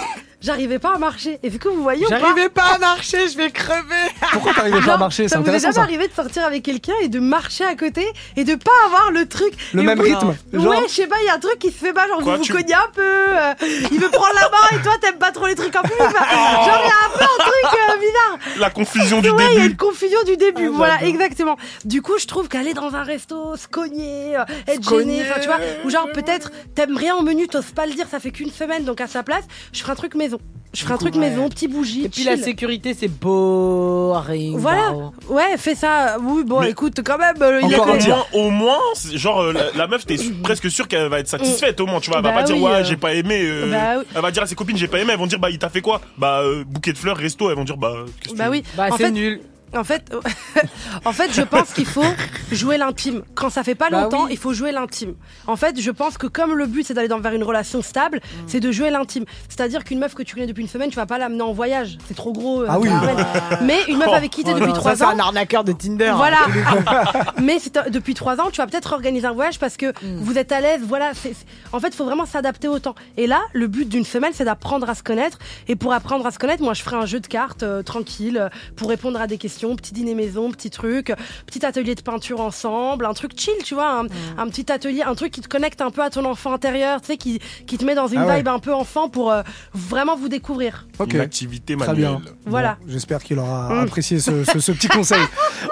[0.43, 1.39] j'arrivais pas à marcher.
[1.43, 3.81] Est-ce que vous voyez pas J'arrivais pas à marcher, je vais crever.
[4.33, 5.29] Pourquoi t'arrivais pas à marcher?
[5.29, 8.07] Ça vous est jamais arrivé de sortir avec quelqu'un et de marcher à côté
[8.37, 10.35] et de pas avoir le truc Le et même rythme.
[10.53, 12.21] Genre, Ouais, je sais pas, il y a un truc qui se fait pas, genre
[12.21, 13.55] Quoi, vous vous tu- cognez un peu, euh,
[13.91, 15.97] il veut prendre la main et toi t'aimes pas trop les trucs en public.
[16.01, 16.25] enfin,
[16.65, 18.59] Genre il y a un peu un truc euh, bizarre.
[18.59, 19.71] La confusion du ouais, il y a début.
[19.71, 21.57] une confusion du début, Ah, voilà, exactement.
[21.85, 25.59] Du coup, je trouve qu'aller dans un resto, se cogner, euh, être gêné, tu vois,
[25.85, 28.85] ou genre peut-être t'aimes rien au menu, t'oses pas le dire, ça fait qu'une semaine,
[28.85, 30.32] donc à sa place, je ferai un truc maison.
[30.75, 31.21] Je ferai un truc ouais.
[31.21, 32.05] maison, petit bougie.
[32.07, 34.57] Et puis la sécurité, c'est boring.
[34.59, 34.93] Voilà.
[35.29, 36.17] Ouais, fais ça.
[36.23, 38.17] Oui, bon, Mais- écoute, quand même, euh, il a Encore tir.
[38.17, 38.79] moins, au moins,
[39.15, 42.09] genre euh, la, la meuf, t'es presque sûr qu'elle va être satisfaite au moins, tu
[42.11, 42.19] vois.
[42.21, 42.85] Elle va Bah pas dire ouais, euh.
[42.85, 43.41] j'ai pas aimé.
[43.43, 44.05] euh, Bah oui.
[44.15, 45.11] Elle va dire à ses copines j'ai pas aimé.
[45.13, 46.01] Elles vont dire bah il t'a fait quoi?
[46.17, 47.51] Bah euh, bouquet de fleurs, resto.
[47.51, 48.63] Elles vont dire bah qu'est-ce que Bah tu oui.
[48.77, 49.41] Bah, c'est fait, nul.
[49.75, 50.13] En fait,
[51.05, 52.05] en fait, je pense qu'il faut
[52.51, 53.23] jouer l'intime.
[53.35, 54.31] Quand ça fait pas Bah longtemps, oui.
[54.33, 55.15] il faut jouer l'intime.
[55.47, 58.21] En fait, je pense que comme le but c'est d'aller dans- vers une relation stable,
[58.47, 59.25] c'est de jouer l'intime.
[59.49, 61.97] C'est-à-dire qu'une meuf que tu connais depuis une semaine, tu vas pas l'amener en voyage.
[62.07, 62.63] C'est trop gros.
[62.63, 62.89] euh, Ah oui.
[63.63, 65.17] Mais une meuf avec qui t'es Oh depuis trois ça, c'est ans.
[65.17, 66.13] un arnaqueur de Tinder.
[66.17, 66.39] Voilà.
[67.43, 70.19] Mais c'est euh, depuis trois ans, tu vas peut-être organiser un voyage parce que Mm.
[70.21, 70.81] vous êtes à l'aise.
[70.87, 71.13] Voilà.
[71.15, 72.95] c'est- c'est- En fait, il faut vraiment s'adapter au temps.
[73.17, 75.39] Et là, le but d'une semaine, c'est d'apprendre à se connaître.
[75.69, 78.51] Et pour apprendre à se connaître, moi, je ferai un jeu de cartes euh, tranquille
[78.77, 81.13] pour répondre à des questions, petit dîner maison, petit truc,
[81.47, 84.09] petit atelier de peinture ensemble, un truc chill, tu vois, un, Mm.
[84.39, 87.07] un petit atelier, un truc qui te connecte un peu à ton enfant intérieur, tu
[87.09, 88.37] sais, qui, qui te met dans une Ah ouais.
[88.39, 89.43] vibe un peu enfant pour euh,
[89.75, 90.87] vraiment vous découvrir.
[90.99, 91.15] Ok.
[91.15, 92.11] Une activité Très manuelle.
[92.11, 92.21] bien.
[92.47, 92.77] Voilà.
[92.81, 93.79] Bon, J'espère qu'il aura Mm.
[93.81, 95.23] apprécié ce, ce- ce petit conseil.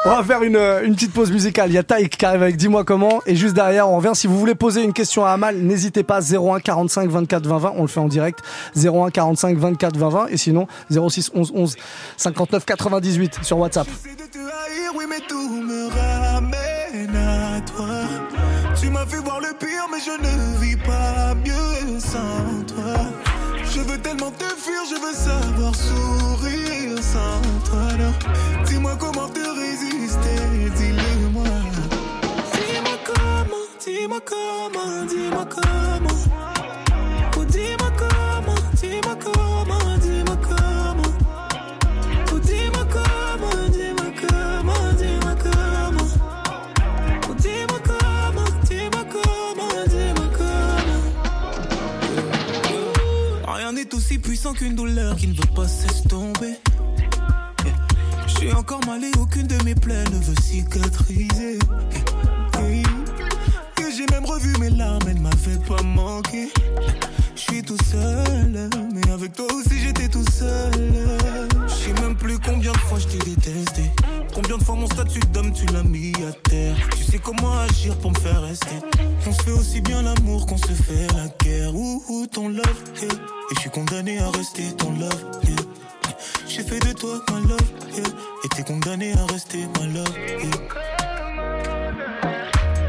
[0.04, 1.70] On va faire une, euh, une petite pause musicale.
[1.70, 3.20] Il y a Taïk qui arrive avec Dis-moi comment.
[3.26, 4.12] Et juste derrière, on revient.
[4.14, 6.20] Si vous voulez poser une question à Amal, n'hésitez pas.
[6.20, 7.72] 01 45 24 20 20.
[7.76, 8.40] On le fait en direct.
[8.76, 10.26] 01 45 24 20 20.
[10.28, 11.76] Et sinon, 06 11 11
[12.16, 13.79] 59 98 sur WhatsApp.
[13.84, 18.04] J'essaie de te haïr, oui, mais tout me ramène à toi.
[18.78, 22.96] Tu m'as fait voir le pire, mais je ne vis pas mieux sans toi.
[23.72, 27.88] Je veux tellement te fuir, je veux savoir sourire sans toi.
[28.66, 31.44] Dis-moi comment te résister, dis-le-moi.
[32.52, 36.09] Dis-moi comment, dis-moi comment, dis-moi comment.
[54.10, 56.56] Aussi puissant qu'une douleur qui ne veut pas s'estomper.
[57.64, 57.74] Yeah.
[58.26, 61.58] Je suis encore mal et aucune de mes plaies ne veut cicatriser.
[63.78, 66.48] Et j'ai même revu mes larmes, elles m'avaient pas manqué.
[67.50, 70.70] Suis tout seul, mais avec toi aussi j'étais tout seul.
[71.66, 73.90] Je sais même plus combien de fois je t'ai détesté.
[74.32, 76.76] Combien de fois mon statut d'homme tu l'as mis à terre.
[76.96, 78.76] Tu sais comment agir pour me faire rester.
[79.26, 81.74] On se fait aussi bien l'amour qu'on se fait la guerre.
[81.74, 82.84] Ouh, ouh, ton love.
[83.02, 83.08] Et
[83.56, 85.24] je suis condamné à rester ton love.
[86.46, 87.58] J'ai fait de toi ma love.
[88.44, 90.14] Et t'es condamné à rester ma love.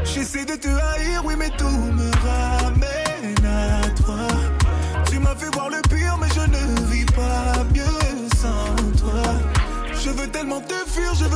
[0.04, 2.61] J'essaie de te haïr, oui, mais tout me ramène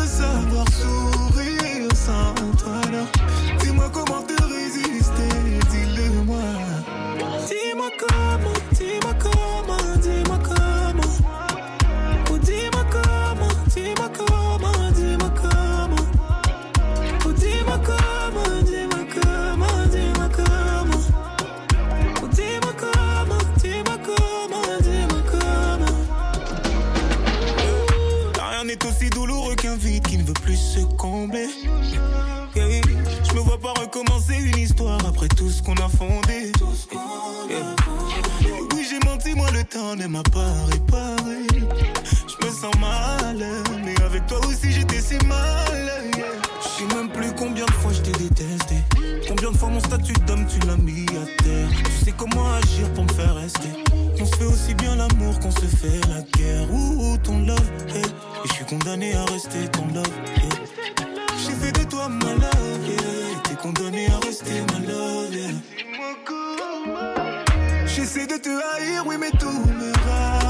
[0.06, 2.45] savoir sourire sans
[30.96, 31.48] combler.
[32.54, 36.52] Je me vois pas recommencer une histoire après tout ce qu'on a fondé.
[38.74, 41.46] Oui, j'ai menti, moi le temps ne m'a pas réparé.
[42.28, 43.44] Je me sens mal,
[43.84, 45.92] mais avec toi aussi j'étais si mal.
[46.16, 46.26] Yeah.
[46.62, 48.76] Je sais même plus combien de fois je t'ai détesté.
[49.28, 51.68] Combien de fois mon statut d'homme tu l'as mis à terre.
[51.84, 53.68] Tu sais comment agir pour me faire rester.
[54.18, 56.70] On se fait aussi bien l'amour qu'on se fait la guerre.
[56.72, 58.02] Ouh, ton love, hey.
[58.46, 60.06] Et je suis condamné à rester ton love,
[60.36, 60.48] yeah.
[61.44, 63.40] J'ai fait de toi ma love, yeah.
[63.42, 65.50] T'es condamné à rester ma love, yeah.
[67.86, 70.45] J'essaie de te haïr, oui, mais tout me ramène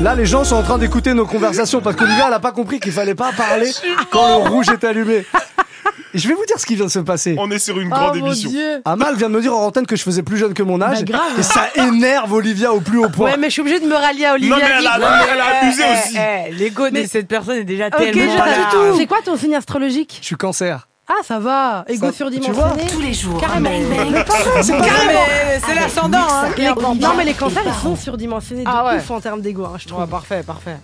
[0.00, 2.80] Là, les gens sont en train d'écouter nos conversations parce qu'Olivia, elle a pas compris
[2.80, 3.70] qu'il fallait pas parler
[4.10, 5.24] quand le rouge est allumé.
[6.14, 7.36] Et je vais vous dire ce qui vient de se passer.
[7.38, 8.48] On est sur une Oh grande mon émission.
[8.50, 8.80] dieu.
[8.86, 11.00] Amal vient de me dire en antenne que je faisais plus jeune que mon âge.
[11.04, 11.38] Bah, grave.
[11.38, 13.32] Et ça énerve Olivia au plus haut point.
[13.32, 14.56] Ouais, mais je suis obligée de me rallier à Olivia.
[14.56, 14.96] Non, mais elle a,
[15.32, 16.16] elle a abusé Eh, aussi.
[16.16, 18.22] eh, L'ego de Mais- cette personne est déjà Ok, tellement.
[18.34, 18.98] je tout.
[18.98, 20.18] C'est quoi ton signe astrologique?
[20.22, 20.88] Je suis cancer.
[21.08, 21.84] Ah, ça va.
[21.88, 22.86] Égo surdimensionné.
[22.92, 23.40] Tous les jours.
[23.40, 23.70] Carrément.
[24.62, 26.48] C'est pas Ah, C'est l'ascendant, hein.
[27.00, 28.96] Non, mais les cancers, ils sont surdimensionnés de Ah ouais.
[28.96, 30.00] ouf en termes d'ego, hein, je trouve.
[30.00, 30.76] Ouais, parfait, parfait.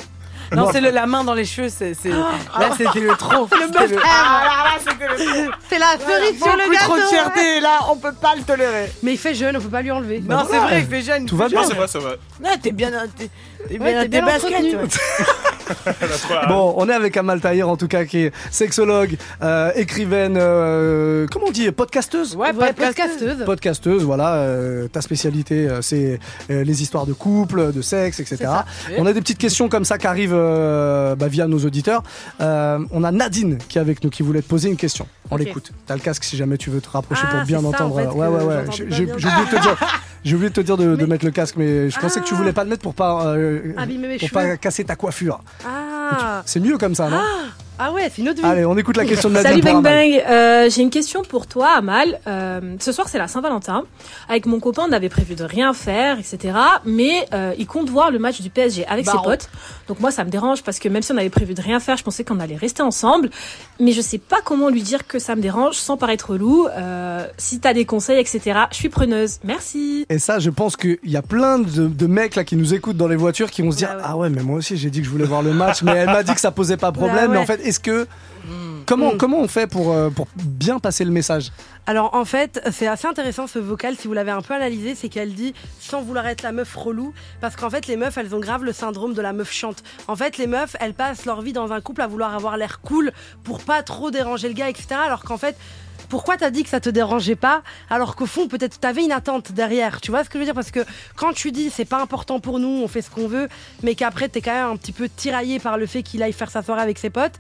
[0.54, 1.94] Non, c'est le- la main dans les cheveux, c'est.
[1.94, 3.48] c'est- Là, c'était le trop.
[3.58, 4.02] Le bœuf le- M.
[4.04, 5.52] Ah, là, là, c'était le trop.
[5.70, 7.08] C'est la cerise sur le Beaucoup trop de gâteau.
[7.11, 8.92] fierté, là, on peut pas le tolérer.
[9.02, 10.20] Mais il fait jeune, on peut pas lui enlever.
[10.20, 11.24] Non, c'est vrai, il fait jeune.
[11.24, 11.64] Tout va Non, bien.
[11.64, 12.18] c'est vrai, c'est vrai.
[12.44, 13.30] Non, t'es bien, t'es,
[13.66, 14.26] t'es Ouais, bien t'es dans
[16.48, 21.27] Bon, on est avec Amal Tahir en tout cas qui est sexologue, euh, écrivaine, euh,
[21.31, 23.18] comment on dit, podcasteuse Ouais, Ouais, podcasteuse.
[23.18, 23.44] podcasteuse.
[23.44, 26.18] Podcasteuse, voilà, euh, ta spécialité euh, c'est
[26.51, 28.46] euh, les histoires de couple, de sexe, etc.
[28.98, 32.03] On a des petites questions comme ça qui arrivent euh, bah, via nos auditeurs.
[32.40, 35.07] Euh, on a Nadine qui est avec nous, qui voulait te poser une question.
[35.32, 35.72] On l'écoute.
[35.86, 37.86] T'as le casque si jamais tu veux te rapprocher Ah, pour bien c'est ça, en
[37.88, 37.96] entendre.
[37.96, 38.64] fait, ouais, ouais, ouais.
[38.70, 39.14] J'ai bien.
[39.14, 39.76] oublié de te dire,
[40.24, 42.24] j'ai oublié de te dire de, de Mais- mettre le casque, mais je pensais que
[42.26, 42.36] tu Ah.
[42.38, 44.32] voulais pas le mettre pour pas euh, mes pour cheveux.
[44.32, 45.40] pas casser ta coiffure.
[45.66, 46.42] Ah.
[46.46, 47.20] C'est mieux comme ça, non?
[47.78, 48.46] Ah ouais, c'est une autre vie.
[48.46, 49.50] Allez, on écoute la question de Nadine.
[49.50, 49.82] Salut Bang.
[49.82, 52.20] Bang, Euh, j'ai une question pour toi Amal.
[52.26, 53.85] Euh, ce soir c'est la Saint-Valentin.
[54.28, 56.54] Avec mon copain on avait prévu de rien faire, etc.
[56.85, 59.48] Mais euh, il compte voir le match du PSG avec ses potes.
[59.88, 61.96] Donc moi ça me dérange parce que même si on avait prévu de rien faire,
[61.96, 63.30] je pensais qu'on allait rester ensemble.
[63.80, 66.68] Mais je sais pas comment lui dire que ça me dérange sans paraître relou.
[66.68, 68.61] Euh, si t'as des conseils, etc.
[68.70, 69.38] Je suis preneuse.
[69.44, 70.04] Merci.
[70.08, 72.96] Et ça, je pense qu'il y a plein de, de mecs là qui nous écoutent
[72.98, 74.02] dans les voitures qui vont se dire Bah ouais.
[74.04, 76.06] ah ouais mais moi aussi j'ai dit que je voulais voir le match mais elle
[76.06, 77.28] m'a dit que ça posait pas de problème Bah ouais.
[77.28, 78.07] mais en fait est-ce que
[78.87, 79.16] comment Mm.
[79.18, 81.53] comment on fait pour euh, pour bien passer le message?
[81.87, 85.09] Alors en fait, c'est assez intéressant ce vocal si vous l'avez un peu analysé, c'est
[85.09, 88.40] qu'elle dit sans vouloir être la meuf relou, parce qu'en fait les meufs elles ont
[88.40, 89.83] grave le syndrome de la meuf chante.
[90.09, 92.81] En fait les meufs elles passent leur vie dans un couple à vouloir avoir l'air
[92.81, 93.12] cool
[93.44, 94.87] pour pas trop déranger le gars, etc.
[95.05, 95.57] Alors qu'en fait
[96.12, 99.53] pourquoi t'as dit que ça te dérangeait pas alors qu'au fond peut-être t'avais une attente
[99.53, 100.53] derrière tu vois ce que je veux dire?
[100.55, 100.81] Parce que
[101.16, 103.48] quand tu dis c'est pas important pour nous on fait ce qu'on veut
[103.83, 106.51] mais qu'après t'es quand même un petit peu tiraillé par le fait qu'il aille faire
[106.51, 107.37] sa soirée avec ses potes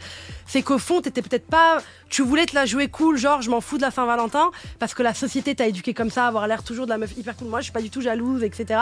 [0.46, 3.60] c'est qu'au fond t'étais peut-être pas tu voulais te la jouer cool genre je m'en
[3.60, 6.86] fous de la Saint-Valentin parce que la société t'a éduqué comme ça avoir l'air toujours
[6.86, 7.48] de la meuf hyper cool.
[7.48, 8.80] Moi je suis pas du tout jalouse etc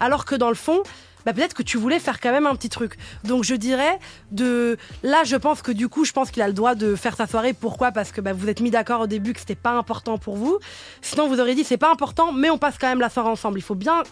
[0.00, 0.82] alors que dans le fond
[1.26, 2.96] bah peut-être que tu voulais faire quand même un petit truc.
[3.24, 3.98] Donc je dirais
[4.32, 7.16] de là je pense que du coup je pense qu'il a le droit de faire
[7.16, 7.52] sa soirée.
[7.52, 7.92] Pourquoi?
[7.92, 10.58] Parce que bah, vous êtes mis d'accord au début que c'était pas important pour vous.
[11.02, 13.58] Sinon vous auriez dit c'est pas important mais on passe quand même la soirée ensemble.
[13.58, 14.02] Il faut bien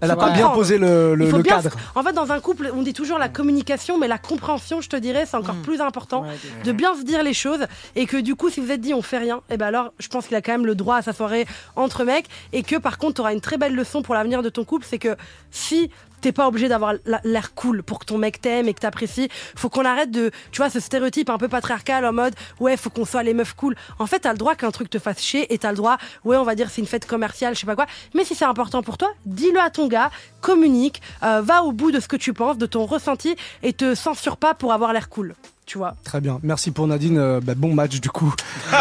[0.00, 1.70] Elle a Faut pas bien posé le, le- bien cadre.
[1.96, 4.94] En fait, dans un couple, on dit toujours la communication, mais la compréhension, je te
[4.96, 6.24] dirais, c'est encore plus important
[6.64, 7.66] de bien se dire les choses
[7.96, 10.06] et que du coup, si vous êtes dit on fait rien, et ben alors, je
[10.08, 12.98] pense qu'il a quand même le droit à sa soirée entre mecs et que par
[12.98, 15.16] contre, tu auras une très belle leçon pour l'avenir de ton couple, c'est que
[15.50, 18.80] si t'es pas obligé d'avoir la- l'air cool pour que ton mec t'aime et que
[18.80, 19.28] t'apprécies.
[19.56, 22.90] Faut qu'on arrête de, tu vois, ce stéréotype un peu patriarcal en mode, ouais, faut
[22.90, 23.76] qu'on soit les meufs cool.
[23.98, 26.36] En fait, t'as le droit qu'un truc te fasse chier et t'as le droit, ouais,
[26.36, 27.86] on va dire c'est une fête commerciale, je sais pas quoi.
[28.14, 31.90] Mais si c'est important pour toi, dis-le à ton gars, communique, euh, va au bout
[31.90, 35.08] de ce que tu penses, de ton ressenti et te censure pas pour avoir l'air
[35.08, 35.34] cool.
[35.66, 35.94] Tu vois.
[36.02, 36.40] Très bien.
[36.42, 37.18] Merci pour Nadine.
[37.18, 38.32] Euh, bah, bon match du coup.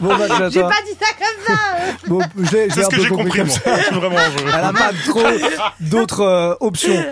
[0.00, 0.68] bon match à J'ai toi.
[0.70, 1.62] pas dit ça comme ça.
[2.08, 3.56] Bon, l'ai- je C'est ce un que peu j'ai compris compris, comme moi.
[3.82, 3.90] ça.
[3.92, 5.22] Vraiment, je- Elle a pas trop
[5.80, 7.04] d'autres euh, options.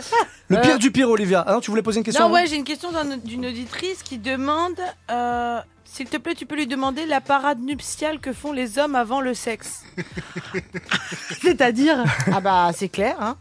[0.49, 0.61] Le Euh.
[0.63, 1.45] pire du pire, Olivia.
[1.47, 3.47] Ah non, tu voulais poser une question Non, avant ouais, j'ai une question d'un- d'une
[3.47, 4.75] auditrice qui demande
[5.11, 8.95] euh, S'il te plaît, tu peux lui demander la parade nuptiale que font les hommes
[8.95, 9.83] avant le sexe
[11.43, 13.37] C'est-à-dire Ah bah, c'est clair, hein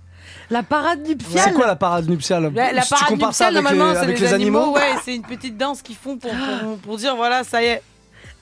[0.49, 1.43] La parade nuptiale.
[1.45, 2.51] C'est quoi la parade nuptiale?
[2.55, 4.33] La, la Si tu parade compares ça nuptiale, avec normalement, les, c'est avec les, les
[4.33, 7.65] animaux, Ouais, c'est une petite danse qu'ils font pour, pour, pour dire voilà, ça y
[7.67, 7.81] est.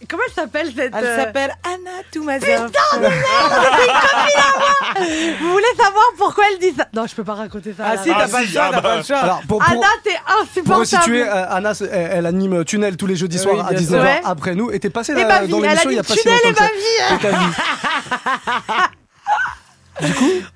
[0.07, 0.93] Comment elle s'appelle cette.
[0.95, 2.67] Elle euh, s'appelle Anna Toumazov.
[2.67, 3.13] Putain, merde,
[3.49, 5.05] c'est une copine à moi
[5.41, 6.85] Vous voulez savoir pourquoi elle dit ça?
[6.93, 7.83] Non, je peux pas raconter ça.
[7.85, 8.03] Ah là.
[8.03, 9.15] si, t'as pas le choix, t'as pas le.
[9.15, 10.79] Alors, pour, pour- Anna, t'es pour insupportable.
[10.81, 13.87] resituer, euh, Anna, elle, elle anime Tunnel tous les jeudis Oui, soirs à bien 19h
[13.87, 14.01] sûr.
[14.01, 14.21] Ouais.
[14.23, 14.71] après nous.
[14.71, 16.37] Et t'es passé Et là, ma vie, dans l'émission il y a pas si Tunnel
[16.45, 17.31] longtemps et que ça.
[17.31, 17.53] ma vie.
[17.59, 18.87] Et ta vie.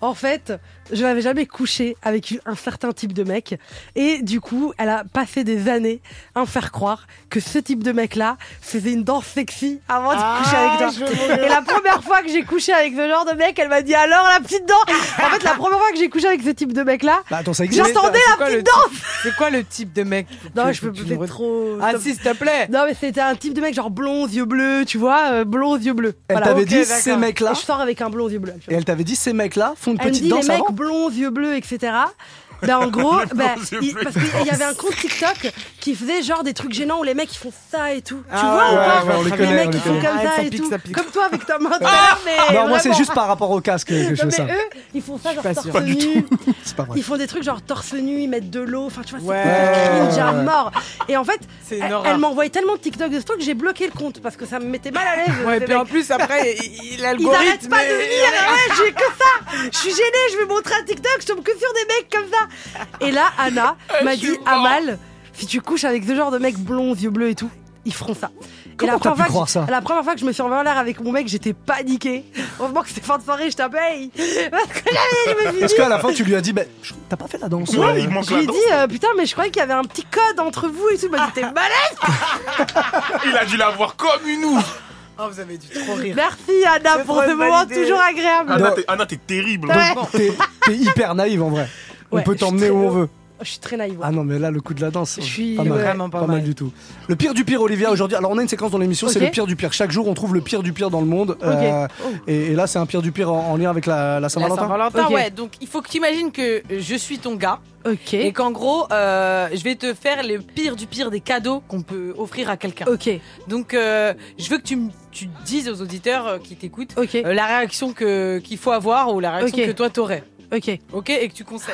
[0.02, 0.54] En fait,
[0.92, 3.58] je n'avais jamais couché avec un certain type de mec.
[3.96, 6.02] Et du coup, elle a passé des années
[6.36, 10.18] à me faire croire que ce type de mec-là faisait une danse sexy avant de
[10.20, 11.36] Ah, coucher avec toi.
[11.46, 13.96] Et la première fois que j'ai couché avec ce genre de mec, elle m'a dit
[13.96, 14.96] alors la petite danse?
[15.24, 18.20] En fait, la première fois que j'ai couché avec ce type de mec-là, Bah, j'entendais
[18.40, 18.90] la petite danse.
[18.92, 20.28] type- C'est quoi le type de mec?
[20.56, 21.78] Non, que- je peux que tu c'est me re- trop.
[21.82, 22.68] Ah si, s'il te plaît.
[22.72, 25.78] Non, mais c'était un type de mec genre blond, yeux bleus, tu vois, euh, blond,
[25.78, 26.14] yeux bleus.
[26.28, 26.48] Elle Voilà.
[26.48, 27.54] t'avait dit ces mecs-là.
[27.54, 28.54] Je sors avec un blond, yeux bleus.
[28.70, 30.66] Et elle t'avait dit ces mecs-là font une Elle petite danse avant.
[30.82, 31.78] Blonds, yeux bleus, etc.
[32.64, 34.04] Ben en gros, ben, il- bleus.
[34.04, 37.14] parce qu'il y avait un compte TikTok qui faisait genre des trucs gênants où les
[37.14, 38.18] mecs ils font ça et tout.
[38.20, 40.06] tu Ah vois ouais, ou pas ouais, ouais, on les connaît, mecs ils font comme
[40.06, 40.70] Arrête, ça ça et pique, tout.
[40.70, 40.96] ça pique.
[40.96, 43.88] Comme toi avec ta main l'heure, mais Non, moi c'est juste par rapport au casque
[43.90, 44.44] que je fais mais ça.
[44.46, 46.26] eux, ils font ça genre pas torse nu.
[46.64, 46.98] C'est pas vrai.
[47.00, 48.86] Ils font des trucs genre torse nu, ils mettent de l'eau.
[48.86, 49.74] Enfin, tu vois, c'est Ouais.
[49.90, 50.44] cringe à Ouais.
[50.44, 50.72] mort.
[51.10, 51.40] Et en fait,
[51.72, 54.46] elle, m'envoyait tellement de TikTok de ce truc que j'ai bloqué le compte parce que
[54.46, 55.46] ça me mettait mal à l'aise.
[55.46, 57.42] Ouais, et puis en plus après, il- il- Ils l'algorithme.
[57.44, 59.68] arrêtent pas de venir, ouais, j'ai que ça.
[59.72, 62.30] Je suis gênée, je vais montrer un TikTok, je tombe que sur des mecs comme
[62.32, 63.06] ça.
[63.06, 65.00] Et là, Anna m'a dit Amal,
[65.42, 67.50] si tu couches avec ce genre de mec blond, yeux bleus et tout,
[67.84, 68.30] ils feront ça.
[68.78, 70.42] Comment et la première, pu fois que ça la première fois que je me suis
[70.44, 72.24] envoyé en l'air avec mon mec, j'étais paniquée.
[72.60, 74.10] Heureusement que c'était fin de soirée, je t'appelle.
[75.62, 77.70] Est-ce qu'à la fin tu lui as dit, bah, je- t'as pas fait la danse
[77.72, 79.64] Ouais, euh, il manque Je lui ai dit, euh, putain, mais je croyais qu'il y
[79.64, 81.08] avait un petit code entre vous et tout.
[81.08, 81.64] Il m'a dit, t'es malade
[83.26, 84.82] Il a dû la voir comme une ouf.
[85.20, 86.14] Oh, vous avez dû trop rire.
[86.16, 88.52] Merci Anna pour ce moment toujours agréable.
[88.88, 89.70] Anna, t'es- terrible.
[89.70, 90.34] Ouais.
[90.66, 91.68] T'es hyper naïve en vrai.
[92.12, 93.10] On peut t'emmener où on veut.
[93.44, 94.00] Je suis très naïve.
[94.02, 96.20] Ah non, mais là, le coup de la danse, Je suis pas mal, vraiment pas
[96.22, 96.46] pas mal mal.
[96.46, 96.72] du tout.
[97.08, 98.16] Le pire du pire, Olivia, aujourd'hui.
[98.18, 99.74] Alors, on a une séquence dans l'émission, c'est le pire du pire.
[99.74, 101.38] Chaque jour, on trouve le pire du pire dans le monde.
[101.44, 102.08] Euh, Oh.
[102.28, 104.30] et, et là, c'est un pire du pire en, en lien avec la, la La
[104.30, 104.62] Saint-Valentin.
[104.62, 105.12] Saint-Valentin, Ok.
[105.14, 105.30] ouais.
[105.32, 108.14] Donc il faut que tu imagines que je suis ton gars Ok.
[108.14, 111.82] et qu'en gros, euh, je vais te faire le pire du pire des cadeaux qu'on
[111.82, 112.86] peut offrir à quelqu'un.
[112.88, 113.10] Ok.
[113.48, 117.16] Donc euh, je veux que tu, me- tu dises aux auditeurs qui t'écoutent Ok.
[117.16, 120.24] euh, la réaction que qu'il faut avoir ou la réaction que toi t'aurais.
[120.52, 120.80] Ok.
[120.94, 121.74] Ok Et que tu conseilles.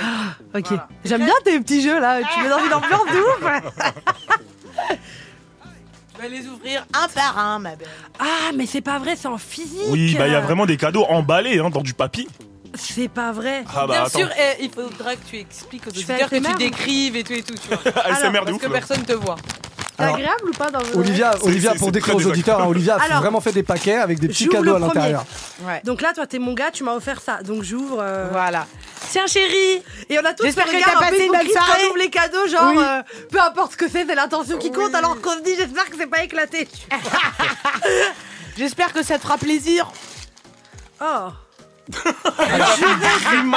[0.56, 0.66] Ok.
[0.68, 0.88] Voilà.
[1.06, 2.20] J'aime bien tes petits jeux là.
[2.34, 3.74] Tu mets dans une ambiance de ouf.
[6.16, 7.88] Je vais les ouvrir un par un, ma belle.
[8.20, 9.82] Ah, mais c'est pas vrai, c'est en physique.
[9.90, 12.28] Oui, bah il y a vraiment des cadeaux emballés hein, dans du papier.
[12.74, 13.64] C'est pas vrai.
[13.70, 14.20] Ah bah Bien attends.
[14.20, 17.44] sûr, et il faudra que tu expliques aux auditeurs que tu décrives et tout et
[17.44, 17.80] tout, tu vois.
[18.06, 18.62] ASMR de Parce ouf.
[18.62, 18.72] que là.
[18.74, 19.36] personne te voit.
[19.98, 22.30] C'est Alors, agréable ou pas dans le Olivia, Olivia c'est- pour c'est décrire très aux
[22.30, 24.76] auditeurs, hein, Olivia a Alors, vraiment fait des paquets avec des petits j'ouvre cadeaux le
[24.76, 25.26] à l'intérieur.
[25.64, 25.82] Ouais.
[25.86, 27.42] Donc là, toi, t'es mon gars, tu m'as offert ça.
[27.42, 27.98] Donc j'ouvre.
[28.00, 28.68] euh, Voilà.
[29.10, 29.82] Tiens, chérie.
[30.10, 31.64] Et on a tous J'espère fait que regarde t'as un passé une bonne Kids quand
[31.66, 31.82] soirée.
[31.84, 32.78] on ouvre les cadeaux, genre Oui.
[32.84, 34.90] euh, peu importe ce que c'est, c'est l'intention qui compte.
[34.92, 34.96] Oui.
[34.96, 36.68] Alors qu'on se dit, j'espère que c'est pas éclaté.
[38.58, 39.88] J'espère que ça te fera plaisir.
[41.02, 41.30] Oh.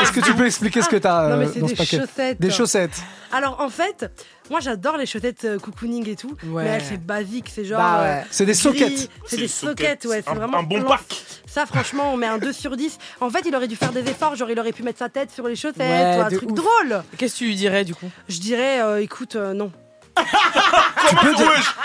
[0.02, 1.78] Est-ce que tu peux expliquer ce que t'as Non, mais euh, c'est dans des ce
[1.78, 1.98] paquet?
[1.98, 2.40] chaussettes.
[2.40, 3.02] Des chaussettes.
[3.32, 4.10] Alors en fait,
[4.50, 6.64] moi j'adore les chaussettes euh, cocooning et tout, Ouais.
[6.64, 8.08] mais elles c'est basique, c'est genre Bah ouais.
[8.08, 9.10] euh, C'est des gris, sockets.
[9.26, 11.22] C'est des sockets, ouais, c'est Un- vraiment un bon plan- pack.
[11.46, 12.98] Ça franchement, on met un 2 sur 10.
[13.20, 15.30] En fait, il aurait dû faire des efforts, genre il aurait pu mettre sa tête
[15.30, 16.56] sur les chaussettes Ouais, ou un de truc ouf.
[16.56, 17.02] drôle.
[17.16, 18.10] Qu'est-ce que tu lui dirais du coup?
[18.28, 19.72] Je dirais euh, écoute euh, non.
[20.16, 21.76] Comment peux dire-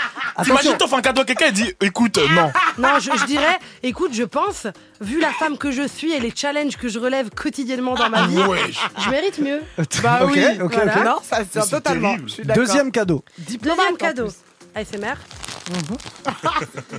[0.44, 2.52] T'imagines, t'offres un cadeau à quelqu'un et dit écoute, euh, non.
[2.78, 4.66] Non, je, je dirais écoute, je pense
[5.00, 8.26] vu la femme que je suis et les challenges que je relève quotidiennement dans ma
[8.26, 8.78] vie, Wesh.
[9.04, 9.62] je mérite mieux.
[10.02, 10.44] Bah ok, oui.
[10.60, 10.96] ok, Voilà.
[10.98, 11.04] ok.
[11.04, 12.16] Non, ça sert c'est totalement.
[12.54, 13.24] Deuxième cadeau.
[13.38, 14.28] Diplomate, Deuxième cadeau.
[14.74, 15.14] ASMR.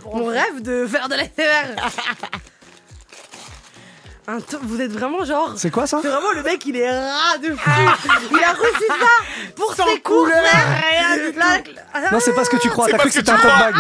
[0.06, 1.76] Mon rêve de faire de l'ASMR.
[4.64, 5.54] Vous êtes vraiment genre.
[5.56, 6.00] C'est quoi ça?
[6.02, 7.70] C'est vraiment le mec, il est rat de fou.
[8.32, 10.24] Il a reçu ça pour Sans ses cours.
[10.26, 10.44] couleur,
[10.92, 11.40] rien du tout.
[12.12, 12.86] Non, c'est pas ce que tu crois.
[12.88, 13.72] C'est T'as cru que c'était un tu tote crois.
[13.72, 13.76] bag.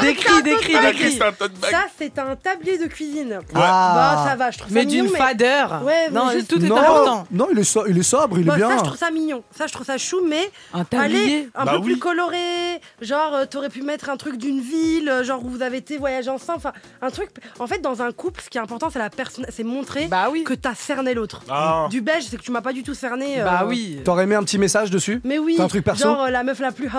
[0.00, 1.22] Décris, décris, Elle a dit que décris.
[1.28, 1.70] un tote bag.
[1.70, 3.40] Ça, c'est un tablier de cuisine.
[3.54, 3.92] Ah.
[4.24, 5.04] Bah, ça va, je trouve ça Mais mignon.
[5.04, 5.82] d'une mais- fadeur.
[5.84, 7.26] Ouais, non, juste- tout est non, important.
[7.30, 8.70] non, il est, so- il est sobre, il est Bah, bien.
[8.70, 9.44] ça, je trouve ça mignon.
[9.54, 11.48] Ça, je trouve ça chou, mais Un allez, tablier.
[11.54, 11.84] un Bah peu oui.
[11.92, 12.80] plus coloré.
[13.02, 15.98] Genre, euh, t'aurais pu mettre un truc d'une ville, euh, genre où vous avez été
[15.98, 16.56] voyager ensemble.
[16.58, 17.28] Enfin, un truc.
[17.58, 20.28] En fait, dans un couple, ce qui est important, c'est la personne, c'est montrer Bah
[20.30, 20.44] oui.
[20.44, 21.40] que t'as cerné l'autre.
[21.50, 21.86] Ah.
[21.90, 23.40] Du beige, c'est que tu m'as pas du tout cerné.
[23.40, 24.00] euh, Bah oui.
[24.04, 26.58] T'aurais mis un petit message dessus Mais oui, un truc perso genre euh, la meuf
[26.60, 26.90] la plus hot,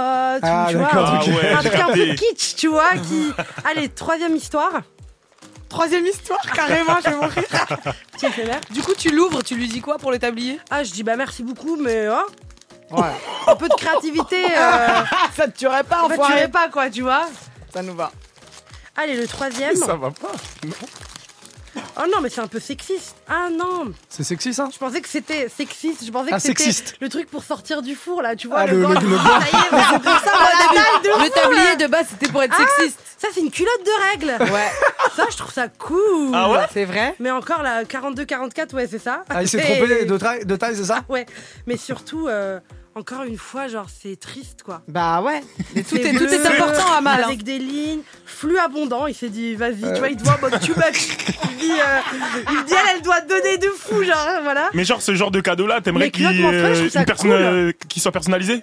[0.42, 1.28] Ah, tu vois, un Ah ok.
[1.28, 3.32] ouais, un truc un peu kitsch, tu vois, qui...
[3.70, 4.82] Allez, troisième histoire.
[5.70, 7.44] Troisième histoire, carrément, je vais mourir.
[8.18, 8.60] Tiens, c'est l'air.
[8.70, 10.60] Du coup, tu l'ouvres, tu lui dis quoi pour le tablier?
[10.70, 13.08] Ah, je dis bah merci beaucoup, mais oh, Ouais.
[13.48, 14.88] un peu de créativité, euh,
[15.36, 16.42] ça te tuerait pas, en fait, tu enfoiré.
[16.42, 17.26] l'es pas, quoi, tu vois.
[17.74, 18.12] Ça nous va.
[18.96, 19.76] Allez, le troisième.
[19.76, 20.32] Ça va pas.
[20.64, 20.74] Non.
[21.98, 23.16] Oh non, mais c'est un peu sexiste.
[23.28, 23.92] Ah non.
[24.10, 26.04] C'est sexy ça Je pensais que c'était sexiste.
[26.06, 26.96] Je pensais Ah, que c'était sexiste.
[27.00, 28.62] le truc pour sortir du four là, tu vois.
[28.62, 29.40] Ah, le- le- le Ah,
[29.72, 33.00] Le four, tablier de base, c'était pour être Ah, sexiste.
[33.18, 34.52] Ça, c'est une culotte de règle.
[34.52, 34.72] Ouais.
[35.16, 36.32] Ça, je trouve ça cool.
[36.34, 37.16] Ah ouais C'est vrai?
[37.20, 39.24] Mais encore la 42-44, ouais, c'est ça.
[39.30, 41.02] Ah, il s'est trompé de, taille- de taille, c'est ça?
[41.10, 41.26] Ouais,
[41.68, 42.60] mais surtout, euh,
[42.96, 44.82] encore une fois, genre, c'est triste, quoi.
[44.88, 45.42] Bah ouais.
[45.76, 47.22] Mais tout est, tout est bleu, important à mal.
[47.22, 47.26] hein.
[47.28, 49.08] Avec des lignes, flux abondant.
[49.08, 49.94] Il s'est dit, vas-y, Euh.
[49.94, 52.00] tu vois, il te voit en mode tu Il dit, euh,
[52.52, 54.70] il dit, elle, elle doit te donner de fou, genre, hein, voilà.
[54.74, 56.26] Mais genre, ce genre de cadeau-là, t'aimerais qu'il
[57.06, 57.40] personne cool.
[57.40, 58.62] euh, qui soit personnalisée?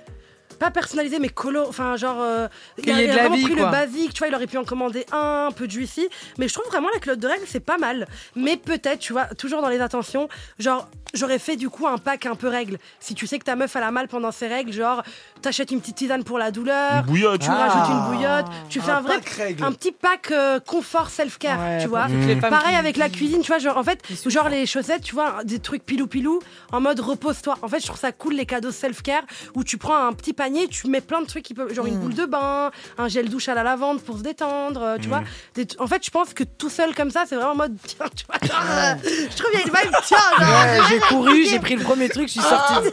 [0.59, 1.65] Pas personnalisé, mais colo.
[1.67, 2.19] Enfin, genre.
[2.21, 2.47] euh,
[2.83, 3.65] il a, il a vraiment vie, pris quoi.
[3.65, 6.07] le basique, tu vois, il aurait pu en commander un, un peu de juicy.
[6.37, 8.07] Mais je trouve vraiment la culotte de règle, c'est pas mal.
[8.37, 12.27] Mais peut-être, tu vois, toujours dans les attentions, genre, j'aurais fait du coup un pack
[12.27, 12.79] un peu règle.
[13.01, 15.03] Si tu sais que ta meuf elle a mal pendant ses règles, genre,
[15.43, 16.97] t'achètes une petite tisane pour la douleur.
[17.01, 17.41] Une bouillotte.
[17.41, 17.69] Tu Ah.
[17.69, 19.65] rajoutes une bouillotte, tu fais un, vrai pack règle.
[19.65, 22.07] un petit pack euh, confort self-care, Ouais, tu vois.
[22.41, 25.59] Pareil avec la cuisine, tu vois, genre en fait, genre les chaussettes, tu vois, des
[25.59, 26.41] trucs pilou pilou
[26.73, 27.57] en mode repose-toi.
[27.63, 29.23] En fait, je trouve ça cool les cadeaux self-care
[29.55, 31.99] où tu prends un petit panier, tu mets plein de trucs qui peuvent genre une
[31.99, 35.23] boule de bain, un gel douche à la lavande pour se détendre, euh, tu vois.
[35.55, 38.07] Des- en fait, je pense que tout seul comme ça, c'est vraiment en mode tiens,
[38.15, 41.15] tu vois, genre, euh, je trouve qu'il y a une vibe tiens, genre, Ouais, j'ai
[41.15, 42.89] couru, j'ai pris le premier truc, je suis sortie.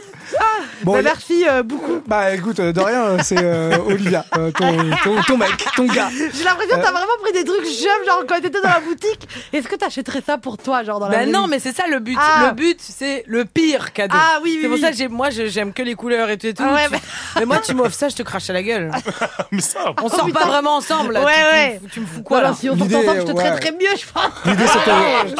[0.84, 2.00] Bon, Bah, merci euh, beaucoup.
[2.06, 5.86] Bah écoute, euh, de rien, euh, c'est euh, Olivia, euh, ton, ton, ton mec, ton
[5.86, 6.08] gars.
[6.12, 9.26] J'ai l'impression que t'as vraiment pris des trucs jeunes, genre quand t'étais dans la boutique.
[9.52, 11.98] Est-ce que t'achèterais ça pour toi, genre dans la Bah non, mais c'est ça le
[11.98, 12.16] but.
[12.20, 12.48] Ah.
[12.48, 14.14] Le but, c'est le pire cadeau.
[14.16, 14.80] Ah oui, oui, C'est pour oui.
[14.82, 16.62] ça que j'ai- moi, j'aime que les couleurs et tout et tout.
[16.64, 17.00] Ah ouais, Tu- mais-
[17.40, 17.44] mais...
[17.46, 18.90] moi, tu m'offres ça, je te crache à la gueule.
[19.50, 20.40] Mais ça, On sort Oh, putain.
[20.40, 21.14] pas vraiment ensemble.
[21.14, 21.24] Là.
[21.24, 21.72] Ouais, tu, tu ouais.
[21.74, 22.54] me fous- Tu, me fous quoi là?
[22.54, 23.44] si on sort L'idée, ensemble, je te ouais.
[23.50, 24.32] traiterais mieux, je pense.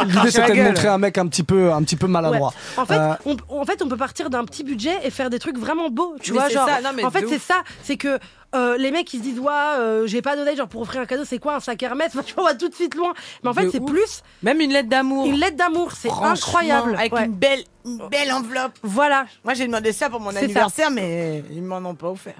[0.06, 2.52] L'idée c'était de montrer un mec un petit peu, un petit peu maladroit.
[2.76, 5.38] En fait, Euh, on, en fait, on peut partir d'un petit budget et faire des
[5.38, 6.14] trucs vraiment beaux.
[6.20, 6.68] Tu Mais vois, c'est genre.
[6.68, 7.62] ça, non, mais en fait, c'est ça.
[7.82, 8.18] C'est que
[8.54, 11.06] euh, les mecs, ils se disent, ouais, euh, j'ai pas d'oseille, genre pour offrir un
[11.06, 12.08] cadeau, c'est quoi un sac Hermès?
[12.14, 13.12] Enfin, Tu vois, on va tout de suite loin.
[13.42, 15.26] Mais en fait, c'est plus Même une lettre d'amour.
[15.26, 15.92] une lettre d'amour.
[15.92, 16.94] C'est incroyable.
[16.96, 17.24] Avec Ouais.
[17.26, 18.72] une belle, une belle enveloppe.
[18.82, 19.26] Voilà.
[19.44, 22.36] Moi, j'ai demandé ça pour mon anniversaire, mais ils m'en ont pas offert.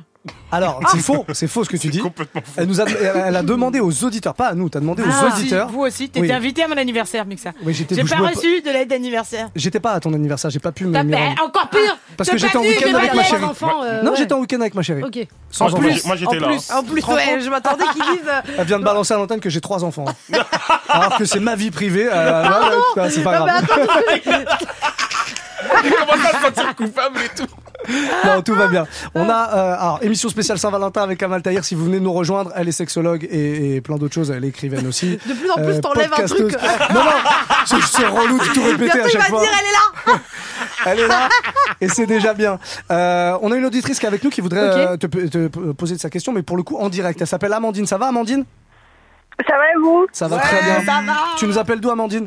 [0.50, 1.98] Alors, c'est faux, c'est faux ce que tu dis.
[1.98, 2.52] complètement fou.
[2.56, 5.30] Elle nous a, elle a demandé aux auditeurs, pas à nous, t'as demandé aux Ah,
[5.34, 5.68] si, auditeurs.
[5.68, 6.32] vous aussi, t'étais Oui.
[6.32, 7.52] invité à mon anniversaire, Mixa.
[7.62, 9.48] Oui, j'étais J'ai pas reçu de lettre d'anniversaire.
[9.54, 10.92] J'étais pas à ton anniversaire, j'ai pas pu me.
[10.94, 11.98] T'as m'y encore pire.
[12.16, 13.44] Parce T'es que j'étais pas en venu, week-end avec ma chérie.
[13.44, 14.16] enfants, euh, Non, ouais.
[14.16, 15.02] j'étais en week-end avec ma chérie.
[15.02, 15.18] Ok.
[15.50, 15.78] Sans enfants.
[16.06, 16.46] moi, j'étais là.
[16.48, 16.76] plus, hein.
[16.78, 18.28] en plus, ouais, je m'attendais qu'ils disent.
[18.28, 20.06] euh, Elle vient de balancer à l'antenne que j'ai trois enfants.
[20.88, 22.08] Alors que c'est ma vie privée.
[22.10, 22.42] euh,
[22.96, 23.64] ouais, ouais, c'est pas non, mais grave.
[23.78, 24.66] attends,
[25.84, 27.46] Il commence à se sentir coupable et tout.
[28.24, 28.86] Non, tout va bien.
[29.14, 31.64] On a euh, alors émission spéciale Saint-Valentin avec Amal Tahir.
[31.64, 34.30] Si vous venez nous rejoindre, elle est sexologue et, et plein d'autres choses.
[34.30, 35.18] Elle est écrivaine aussi.
[35.26, 36.52] de plus en plus, Euh, t'enlèves un truc.
[36.94, 37.10] Non, non,
[37.66, 39.40] c'est c'est relou de tout répéter Bientôt, à il chaque va fois.
[39.40, 40.20] dire, elle est là.
[40.86, 41.28] Elle est là
[41.80, 42.58] et c'est déjà bien.
[42.90, 45.94] Euh, on a une auditrice qui est avec nous qui voudrait euh, te, te poser
[45.96, 47.20] de sa question, mais pour le coup en direct.
[47.20, 47.86] Elle s'appelle Amandine.
[47.86, 48.44] Ça va, Amandine?
[49.48, 50.06] Ça va et vous?
[50.12, 50.84] Ça va Ouais, très bien.
[50.84, 51.14] ça va.
[51.36, 52.26] Tu nous appelles d'où, Amandine?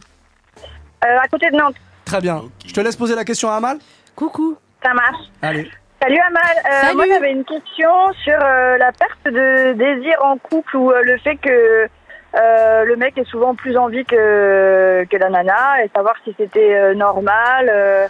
[1.03, 1.75] Euh, À côté de Nantes.
[2.05, 2.43] Très bien.
[2.65, 3.79] Je te laisse poser la question à Amal.
[4.15, 4.55] Coucou.
[4.83, 5.25] Ça marche.
[5.41, 5.69] Allez.
[6.01, 6.43] Salut Amal.
[6.43, 6.95] Euh, Salut.
[6.95, 11.17] Moi j'avais une question sur euh, la perte de désir en couple ou euh, le
[11.19, 11.87] fait que
[12.33, 16.73] euh, le mec ait souvent plus envie que, que la nana et savoir si c'était
[16.73, 18.07] euh, normal euh,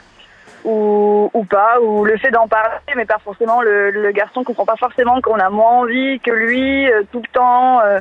[0.63, 4.65] ou, ou pas, ou le fait d'en parler, mais pas forcément le, le garçon comprend
[4.65, 7.81] pas forcément qu'on a moins envie que lui euh, tout le temps.
[7.81, 7.99] Euh,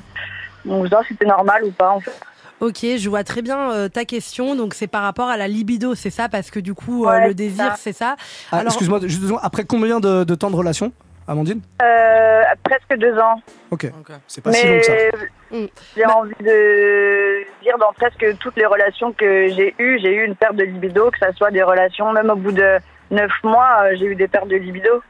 [0.66, 2.12] donc si c'était normal ou pas en fait.
[2.60, 4.54] Ok, je vois très bien euh, ta question.
[4.54, 6.28] Donc c'est par rapport à la libido, c'est ça?
[6.28, 8.16] Parce que du coup, euh, Ouais, le désir, c'est ça.
[8.52, 9.40] Ah, Alors- Excuse-moi, juste deux secondes.
[9.42, 10.92] Après combien de, de temps de relation,
[11.26, 11.60] Amandine?
[11.82, 13.40] Euh, presque deux ans.
[13.70, 13.90] Ok.
[14.26, 14.92] C'est pas si long que ça.
[15.96, 20.24] J'ai Bah- envie de dire dans presque toutes les relations que j'ai eues, j'ai eu
[20.26, 22.78] une perte de libido, que ça soit des relations, même au bout de
[23.10, 25.02] neuf mois, j'ai eu des pertes de libido.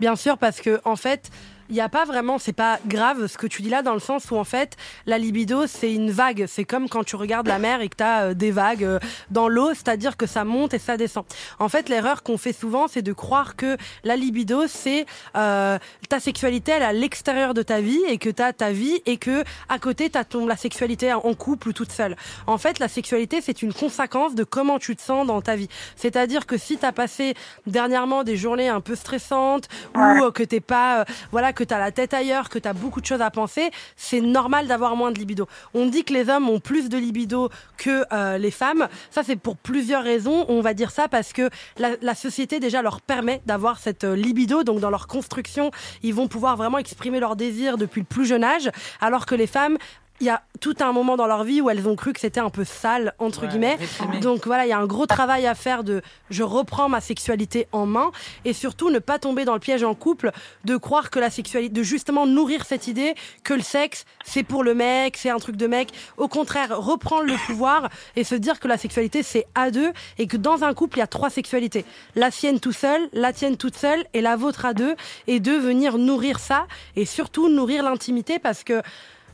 [0.00, 1.30] Bien sûr, parce que en fait,
[1.68, 4.00] il n'y a pas vraiment, c'est pas grave ce que tu dis là, dans le
[4.00, 4.76] sens où en fait,
[5.06, 6.46] la libido, c'est une vague.
[6.48, 8.98] C'est comme quand tu regardes la mer et que tu as des vagues euh,
[9.30, 11.24] dans l'eau, c'est-à-dire que ça monte et ça descend.
[11.58, 16.20] En fait, l'erreur qu'on fait souvent, c'est de croire que la libido, c'est euh, ta
[16.20, 19.16] sexualité, elle est à l'extérieur de ta vie et que tu as ta vie et
[19.16, 22.16] que à côté, tu as ton, la sexualité en couple ou toute seule.
[22.46, 25.68] En fait, la sexualité, c'est une conséquence de comment tu te sens dans ta vie.
[25.96, 27.34] C'est-à-dire que si tu as passé
[27.66, 31.80] dernièrement des journées un peu stressantes ou euh, que t'es pas, euh, voilà, que t'as
[31.80, 35.18] la tête ailleurs, que t'as beaucoup de choses à penser, c'est normal d'avoir moins de
[35.18, 35.48] libido.
[35.74, 38.86] On dit que les hommes ont plus de libido que euh, les femmes.
[39.10, 40.44] Ça, c'est pour plusieurs raisons.
[40.48, 44.14] On va dire ça parce que la, la société déjà leur permet d'avoir cette euh,
[44.14, 44.62] libido.
[44.62, 45.72] Donc dans leur construction,
[46.04, 49.46] ils vont pouvoir vraiment exprimer leur désir depuis le plus jeune âge, alors que les
[49.46, 49.78] femmes
[50.20, 52.40] il y a tout un moment dans leur vie où elles ont cru que c'était
[52.40, 53.74] un peu sale, entre Ouais, guillemets.
[53.76, 54.20] réprimé.
[54.20, 56.00] Donc voilà, il y a un gros travail à faire de
[56.30, 58.10] je reprends ma sexualité en main
[58.46, 60.30] et surtout ne pas tomber dans le piège en couple
[60.64, 63.14] de croire que la sexualité, de justement nourrir cette idée
[63.44, 65.90] que le sexe, c'est pour le mec, c'est un truc de mec.
[66.16, 70.26] Au contraire, reprendre le pouvoir et se dire que la sexualité, c'est à deux et
[70.26, 71.84] que dans un couple, il y a trois sexualités.
[72.14, 74.96] La sienne tout seul, la tienne toute seule et la vôtre à deux
[75.26, 78.80] et de venir nourrir ça et surtout nourrir l'intimité parce que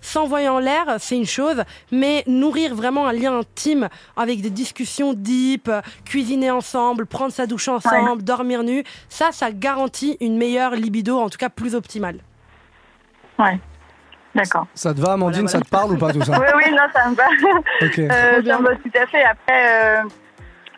[0.02, 5.14] s'envoyer en l'air, c'est une chose, mais nourrir vraiment un lien intime avec des discussions
[5.14, 5.70] deep,
[6.04, 11.30] cuisiner ensemble, prendre sa douche ensemble, dormir nu, ça, ça garantit une meilleure libido, en
[11.30, 12.18] tout cas plus optimale.
[13.38, 13.58] Ouais.
[14.34, 14.66] D'accord.
[14.74, 17.08] Ça te va, Amandine Ça te parle ou pas tout ça Oui, oui, non, ça
[17.08, 17.24] me va.
[17.86, 17.98] Ok.
[17.98, 19.24] Euh, ça me va tout à fait.
[19.24, 20.02] Après, euh,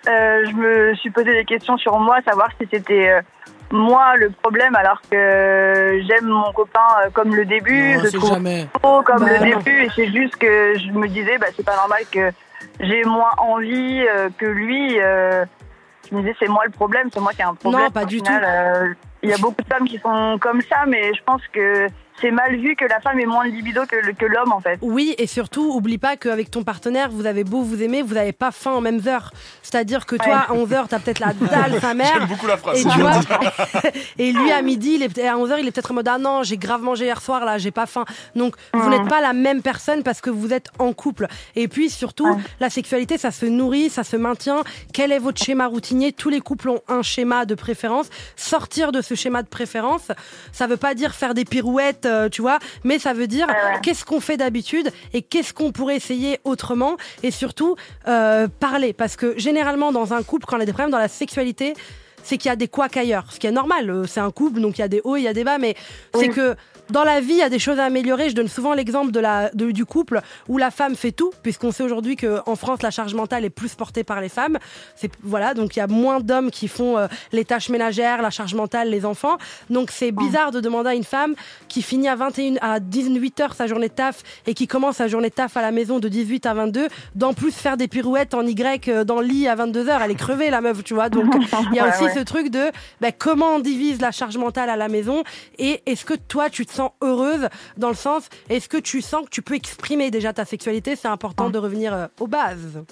[0.09, 3.21] euh, je me suis posé des questions sur moi, savoir si c'était euh,
[3.75, 8.17] moi le problème, alors que j'aime mon copain euh, comme le début, Non, je c'est
[8.19, 8.67] trouve jamais.
[8.83, 9.59] beau comme Bah, le non.
[9.59, 12.31] début, et c'est juste que je me disais, bah, c'est pas normal que
[12.81, 14.99] j'ai moins envie euh, que lui.
[15.01, 15.45] euh,
[16.11, 17.83] je me disais, c'est moi le problème, c'est moi qui ai un problème.
[17.83, 18.49] Non, pas Au du final, tout.
[18.49, 21.87] euh, Il y a beaucoup de femmes qui sont comme ça, mais je pense que
[22.21, 24.79] c'est mal vu que la femme ait moins de libido que, l'homme, en fait.
[24.83, 28.33] Oui, et surtout, oublie pas qu'avec ton partenaire, vous avez beau vous aimer, vous n'avez
[28.33, 29.33] pas faim en mêmes heures.
[29.63, 32.13] C'est-à-dire que toi, à 11h, t'as peut-être la dalle, sa mère.
[32.19, 32.81] J'aime beaucoup la phrase.
[32.81, 33.13] Et, tu vois,
[34.19, 36.19] et lui, à midi, il est, peut- à 11h, il est peut-être en mode Ah
[36.19, 38.05] non, j'ai grave mangé hier soir, là, j'ai pas faim.
[38.35, 41.27] Donc, vous n'êtes pas la même personne parce que vous êtes en couple.
[41.57, 44.63] Et puis, surtout, la sexualité, ça se nourrit, ça se maintient.
[44.93, 46.13] Quel est votre schéma routinier?
[46.13, 48.07] Tous les couples ont un schéma de préférence.
[48.37, 50.13] Sortir de ce schéma de préférence,
[50.53, 53.47] ça veut pas dire faire des pirouettes, euh, tu vois, mais ça veut dire
[53.83, 56.97] qu'est-ce qu'on fait d'habitude et qu'est-ce qu'on pourrait essayer autrement.
[57.23, 57.77] Et surtout,
[58.09, 58.93] euh, parler.
[58.93, 61.75] Parce que généralement, dans un couple, quand on a des problèmes dans la sexualité,
[62.25, 63.27] c'est qu'il y a des couacs ailleurs.
[63.31, 65.23] Ce qui est normal, euh, c'est un couple, donc il y a des hauts, il
[65.23, 65.77] y a des bas, mais
[66.15, 66.57] c'est que
[66.91, 68.29] dans la vie, il y a des choses à améliorer.
[68.31, 71.71] Je donne souvent l'exemple de la, de- du couple où la femme fait tout, puisqu'on
[71.73, 74.59] sait aujourd'hui qu'en France, la charge mentale est plus portée par les femmes.
[74.97, 78.31] C'est, voilà, donc il y a moins d'hommes qui font euh, les tâches ménagères, la
[78.31, 79.39] charge mentale, les enfants.
[79.71, 81.35] Donc c'est bizarre de demander à une femme
[81.69, 85.09] qui finit à 21, à 18 heures sa journée de taf et qui commence sa
[85.09, 88.35] journée de taf à la maison de 18 à 22, d'en plus faire des pirouettes
[88.35, 90.03] en Y euh, dans le lit à 22 heures.
[90.03, 91.09] Elle est crevée, la meuf, tu vois.
[91.09, 91.35] Donc
[91.71, 92.14] il y a Ouais, aussi ouais.
[92.15, 95.25] Ce truc de ben, comment on divise la charge mentale à la maison
[95.59, 99.25] et est-ce que toi tu te sens heureuse dans le sens est-ce que tu sens
[99.25, 100.97] que tu peux exprimer déjà ta sexualité?
[100.97, 102.85] C'est important de revenir euh, aux bases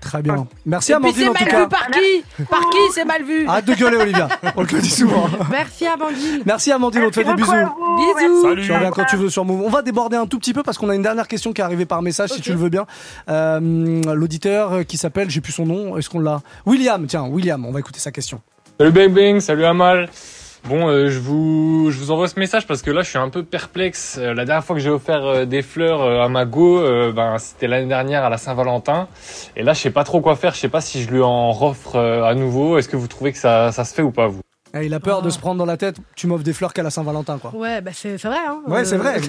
[0.00, 0.46] Très bien.
[0.64, 1.60] Merci Et puis c'est en tout mal cas.
[1.62, 4.28] vu par qui Par qui c'est mal vu Arrête de gueuler Olivia.
[4.56, 5.28] On te le dit souvent.
[5.50, 7.50] merci Amandine Merci Amandine, on te fait des bisous.
[7.50, 8.42] Bisous.
[8.42, 8.62] Salut.
[8.64, 9.62] Tu reviens quand tu veux sur Move.
[9.62, 11.64] On va déborder un tout petit peu parce qu'on a une dernière question qui est
[11.64, 12.86] arrivée par message, si tu le veux bien.
[13.28, 16.40] Euh, L'auditeur qui s'appelle, j'ai plus son nom, est-ce qu'on l'a?
[16.66, 18.40] William, tiens, William, on va écouter sa question.
[18.78, 20.08] Salut Bang Bang, salut Amal.
[20.64, 23.30] Bon, euh, je vous je vous envoie ce message parce que là je suis un
[23.30, 24.18] peu perplexe.
[24.20, 26.80] Euh, la dernière fois que j'ai offert euh, des fleurs euh, à ma go,
[27.12, 29.08] ben c'était l'année dernière à la Saint-Valentin.
[29.56, 30.54] Et là je sais pas trop quoi faire.
[30.54, 32.76] Je sais pas si je lui en offre à nouveau.
[32.78, 34.40] Est-ce que vous trouvez que ça ça se fait ou pas vous?
[34.80, 36.82] Eh, il a peur de se prendre dans la tête, tu m'offres des fleurs qu'à
[36.82, 37.54] la Saint-Valentin quoi.
[37.54, 38.60] ouais bah c'est c'est vrai hein.
[38.66, 39.20] Ouais, c'est Euh, vrai.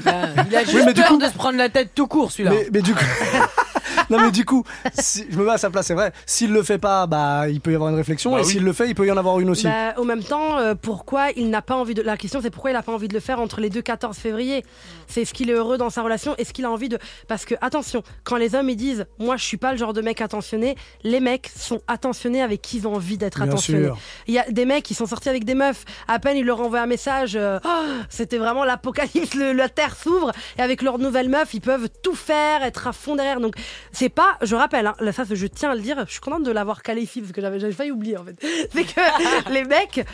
[0.49, 2.31] Il a juste Oui, mais du peur coup- de se prendre la tête tout court
[2.31, 2.51] celui-là.
[2.51, 3.03] Mais, mais du coup.
[4.09, 4.63] non mais du coup,
[4.97, 6.11] si, je me mets à sa place, c'est vrai.
[6.25, 8.51] S'il le fait pas, bah il peut y avoir une réflexion, Bah et oui.
[8.51, 9.65] s'il le fait, il peut y en avoir une aussi.
[9.65, 12.01] Bah, au même temps, euh, pourquoi il n'a pas envie de.
[12.01, 14.17] La question, c'est pourquoi il n'a pas envie de le faire entre les deux 14
[14.17, 14.63] février?
[15.07, 16.97] C'est est-ce qu'il est heureux dans sa relation Est-ce qu'il a envie de.
[17.27, 20.01] Parce que, attention, quand les hommes ils disent Moi, je suis pas le genre de
[20.01, 23.89] mec attentionné, les mecs sont attentionnés avec qui ils ont envie d'être attentionnés.
[24.27, 25.85] Il y a des mecs qui sont sortis avec des meufs.
[26.07, 27.35] À peine ils leur envoient un message.
[27.35, 27.69] euh, Oh,
[28.09, 29.35] C'était vraiment l'apocalypse.
[29.35, 30.31] la terre s'ouvre.
[30.57, 33.39] Et avec leur nouvelle meuf, ils peuvent tout faire, être à fond derrière.
[33.39, 33.55] Donc,
[33.91, 34.37] c'est pas.
[34.41, 36.03] Je rappelle, hein, là, ça, je tiens à le dire.
[36.07, 38.35] Je suis contente de l'avoir qualifié parce que j'avais failli oublier en fait.
[38.73, 40.05] C'est que les mecs.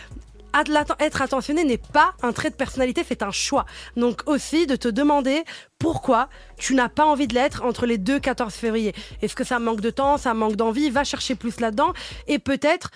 [1.02, 3.66] Être attentionné n'est pas un trait de personnalité, c'est un choix.
[3.98, 5.44] Donc aussi de te demander
[5.80, 8.94] pourquoi tu n'as pas envie de l'être entre les deux 14 février.
[9.22, 10.90] Est-ce que ça manque de temps, ça manque d'envie?
[10.90, 11.92] Va chercher plus là-dedans
[12.28, 12.92] et peut-être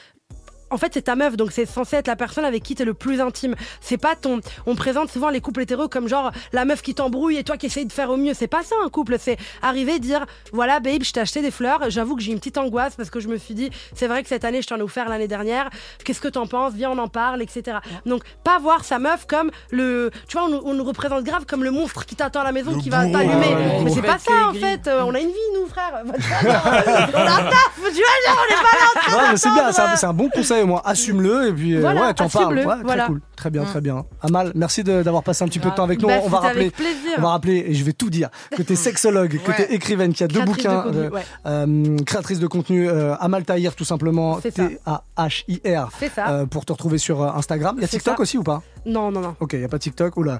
[0.71, 2.93] en fait, c'est ta meuf, donc c'est censé être la personne avec qui t'es le
[2.93, 3.55] plus intime.
[3.81, 4.39] C'est pas ton.
[4.65, 7.65] On présente souvent les couples hétéros comme genre la meuf qui t'embrouille et toi qui
[7.67, 8.33] essayes de faire au mieux.
[8.33, 9.15] C'est pas ça un couple.
[9.19, 11.89] C'est arriver et dire voilà, babe, je t'ai acheté des fleurs.
[11.89, 14.29] J'avoue que j'ai une petite angoisse parce que je me suis dit c'est vrai que
[14.29, 15.69] cette année je t'en ai offert l'année dernière.
[16.05, 17.77] Qu'est-ce que t'en penses Viens, on en parle, etc.
[18.05, 20.11] Donc pas voir sa meuf comme le.
[20.27, 22.51] Tu vois, on, nous- on nous représente grave comme le monstre qui t'attend à la
[22.51, 23.33] maison, qui va t'allumer.
[23.35, 24.87] ouais, ouais, Mais c'est pas ça en fait.
[24.87, 26.01] Euh, on a une vie nous, frère.
[26.05, 27.71] on a un taf.
[27.75, 27.93] Tu vois,
[28.27, 30.29] genre, on est pas là en train Ouais, mais c'est bien, c'est un, un bon
[30.29, 32.57] conseil moi, assume-le et puis euh, Voilà, ouais, tu en parles.
[32.57, 33.05] Ouais, très voilà.
[33.07, 34.05] cool, très bien, très bien.
[34.21, 36.07] Amal, merci de- d'avoir passé un petit peu de temps avec nous.
[36.07, 36.71] Bah, on va rappeler,
[37.17, 40.21] on va rappeler, et je vais tout dire, que t'es sexologue, que t'es écrivaine, qu'il
[40.21, 41.09] y a deux de bouquins, contenu, euh,
[41.45, 44.51] euh, créatrice de contenu, euh, Amal Tahir tout simplement, ça.
[44.51, 46.29] T-A-H-I-R, C'est ça.
[46.29, 47.75] euh, pour te retrouver sur Instagram.
[47.77, 48.21] Il y a TikTok ça.
[48.21, 48.61] aussi ou pas?
[48.85, 49.35] Non, non, non.
[49.39, 50.39] Ok, il n'y a pas TikTok, oula.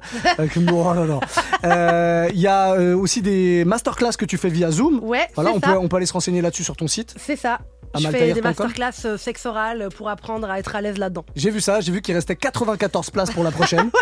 [0.58, 1.20] Non, non.
[1.64, 5.00] Euh, Il y a aussi des masterclass que tu fais via Zoom.
[5.04, 7.16] Ouais, Voilà, on peut, on peut aller se renseigner là-dessus sur ton site.
[7.18, 7.60] C'est ça.
[7.98, 11.26] Je fais des masterclass euh, sexe oral euh, pour apprendre à être à l'aise là-dedans.
[11.36, 13.90] J'ai vu ça, j'ai vu qu'il restait 94 places pour la prochaine.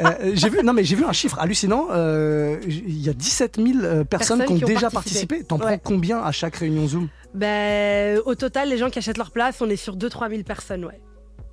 [0.00, 1.88] Euh, j'ai vu, non mais j'ai vu un chiffre hallucinant.
[1.92, 5.26] euh, Il y a 17 000 euh, personnes, Personnes qui ont qui ont déjà participé.
[5.36, 5.44] participé.
[5.44, 5.78] T'en Ouais.
[5.78, 7.08] prends combien à chaque réunion Zoom?
[7.34, 10.84] Ben, au total, les gens qui achètent leur place, on est sur 2-3 000 personnes,
[10.86, 11.00] ouais.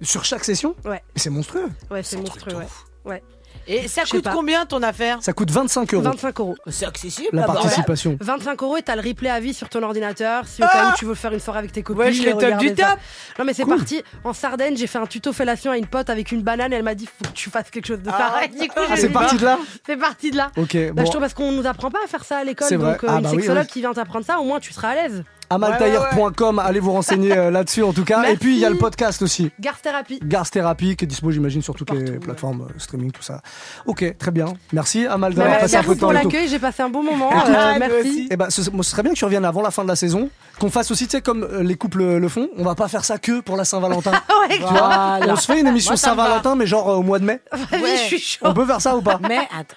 [0.02, 0.74] Sur chaque session?
[0.86, 1.02] Ouais.
[1.16, 1.70] C'est monstrueux.
[1.92, 2.66] Ouais, c'est monstrueux, ouais.
[3.06, 3.24] ouais.
[3.72, 4.32] Et ça Je coûte pas.
[4.34, 6.02] combien ton affaire Ça coûte 25 euros.
[6.04, 6.56] 25 euros.
[6.72, 7.30] C'est accessible.
[7.34, 8.18] La ah participation.
[8.20, 10.97] 25 euros et t'as le replay à vie sur ton ordinateur si au cas où
[10.97, 12.02] tu veux faire une soirée avec tes copines.
[12.06, 12.89] Wesh, le top regarder du ça.
[12.91, 13.00] top.
[13.38, 13.78] Non mais c'est Cool.
[13.78, 14.04] parti.
[14.24, 16.84] En Sardaigne, j'ai fait un tuto fellation à une pote avec une banane et elle
[16.84, 18.50] m'a dit faut que tu fasses quelque chose de pareil.
[18.50, 20.52] Du coup, Ah, j'ai c'est parti de là C'est parti de là.
[20.58, 21.06] Ok, Bah, bon.
[21.06, 22.70] je trouve parce qu'on nous apprend pas à faire ça à l'école.
[22.76, 23.68] Donc euh, Ah, une bah sexologue ouais.
[23.68, 25.24] qui vient t'apprendre ça, au moins tu seras à l'aise.
[25.50, 28.24] Amaltaïr.com, allez vous renseigner euh, là-dessus en tout cas.
[28.30, 29.52] Et puis il y a le podcast aussi.
[29.60, 30.20] Garce thérapie.
[30.24, 33.41] Garce Thérapie qui est dispo j'imagine sur toutes les plateformes euh, streaming tout ça.
[33.86, 34.54] Ok très bien.
[34.74, 36.89] Merci Amal d'avoir Bah, passé un peu merci de temps pour l'accueil, j'ai passé un
[36.89, 37.30] bon moment.
[37.50, 38.28] Euh, merci.
[38.30, 39.95] Eh ben, ce, moi, ce serait bien que tu reviennes avant la fin de la
[39.95, 40.30] saison,
[40.60, 42.47] qu'on fasse aussi, tu sais, comme les couples le font.
[42.58, 44.12] On va pas faire ça que pour la Saint-Valentin.
[44.50, 45.20] Ouais, tu vois.
[45.28, 45.95] On se fait une émission.
[45.95, 47.41] Saint-Valentin, mais genre euh, au mois de mai.
[47.52, 48.45] Vas-y, je suis chaud.
[48.45, 49.76] On peut faire ça ou pas Mais attends.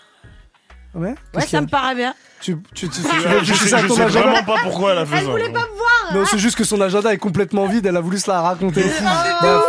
[0.95, 1.15] Ouais.
[1.35, 2.15] Ouais, ça me paraît bien.
[2.43, 3.09] Tu, tu, tu, tu,
[3.43, 5.31] Je tu sais- je sais- vraiment pas pourquoi elle a fait ça.
[5.31, 6.13] voulait pas me voir.
[6.15, 7.87] Non, c'est juste que son agenda est complètement vide.
[7.87, 8.83] Elle a voulu se la raconter.
[8.83, 9.63] Bref,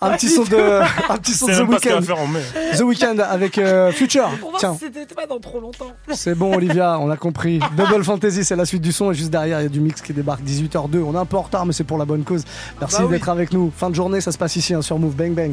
[0.00, 1.94] un petit son de, un petit son de The Weeknd.
[1.96, 2.40] va faire en mai.
[2.78, 4.28] The Weeknd avec euh, Future.
[4.40, 4.74] Pour voir Tiens.
[4.74, 5.90] si c'était pas dans trop longtemps.
[6.12, 7.58] C'est bon, Olivia, on a compris.
[7.76, 9.10] Double Fantasy, c'est la suite du son.
[9.10, 11.02] Et juste derrière, il y a du mix qui débarque 18h02.
[11.02, 12.44] On est un peu en retard, mais c'est pour la bonne cause.
[12.80, 13.10] Merci Bah oui.
[13.10, 13.72] d'être avec nous.
[13.76, 15.48] Fin de journée, ça se passe ici hein, sur Move Bang Bang.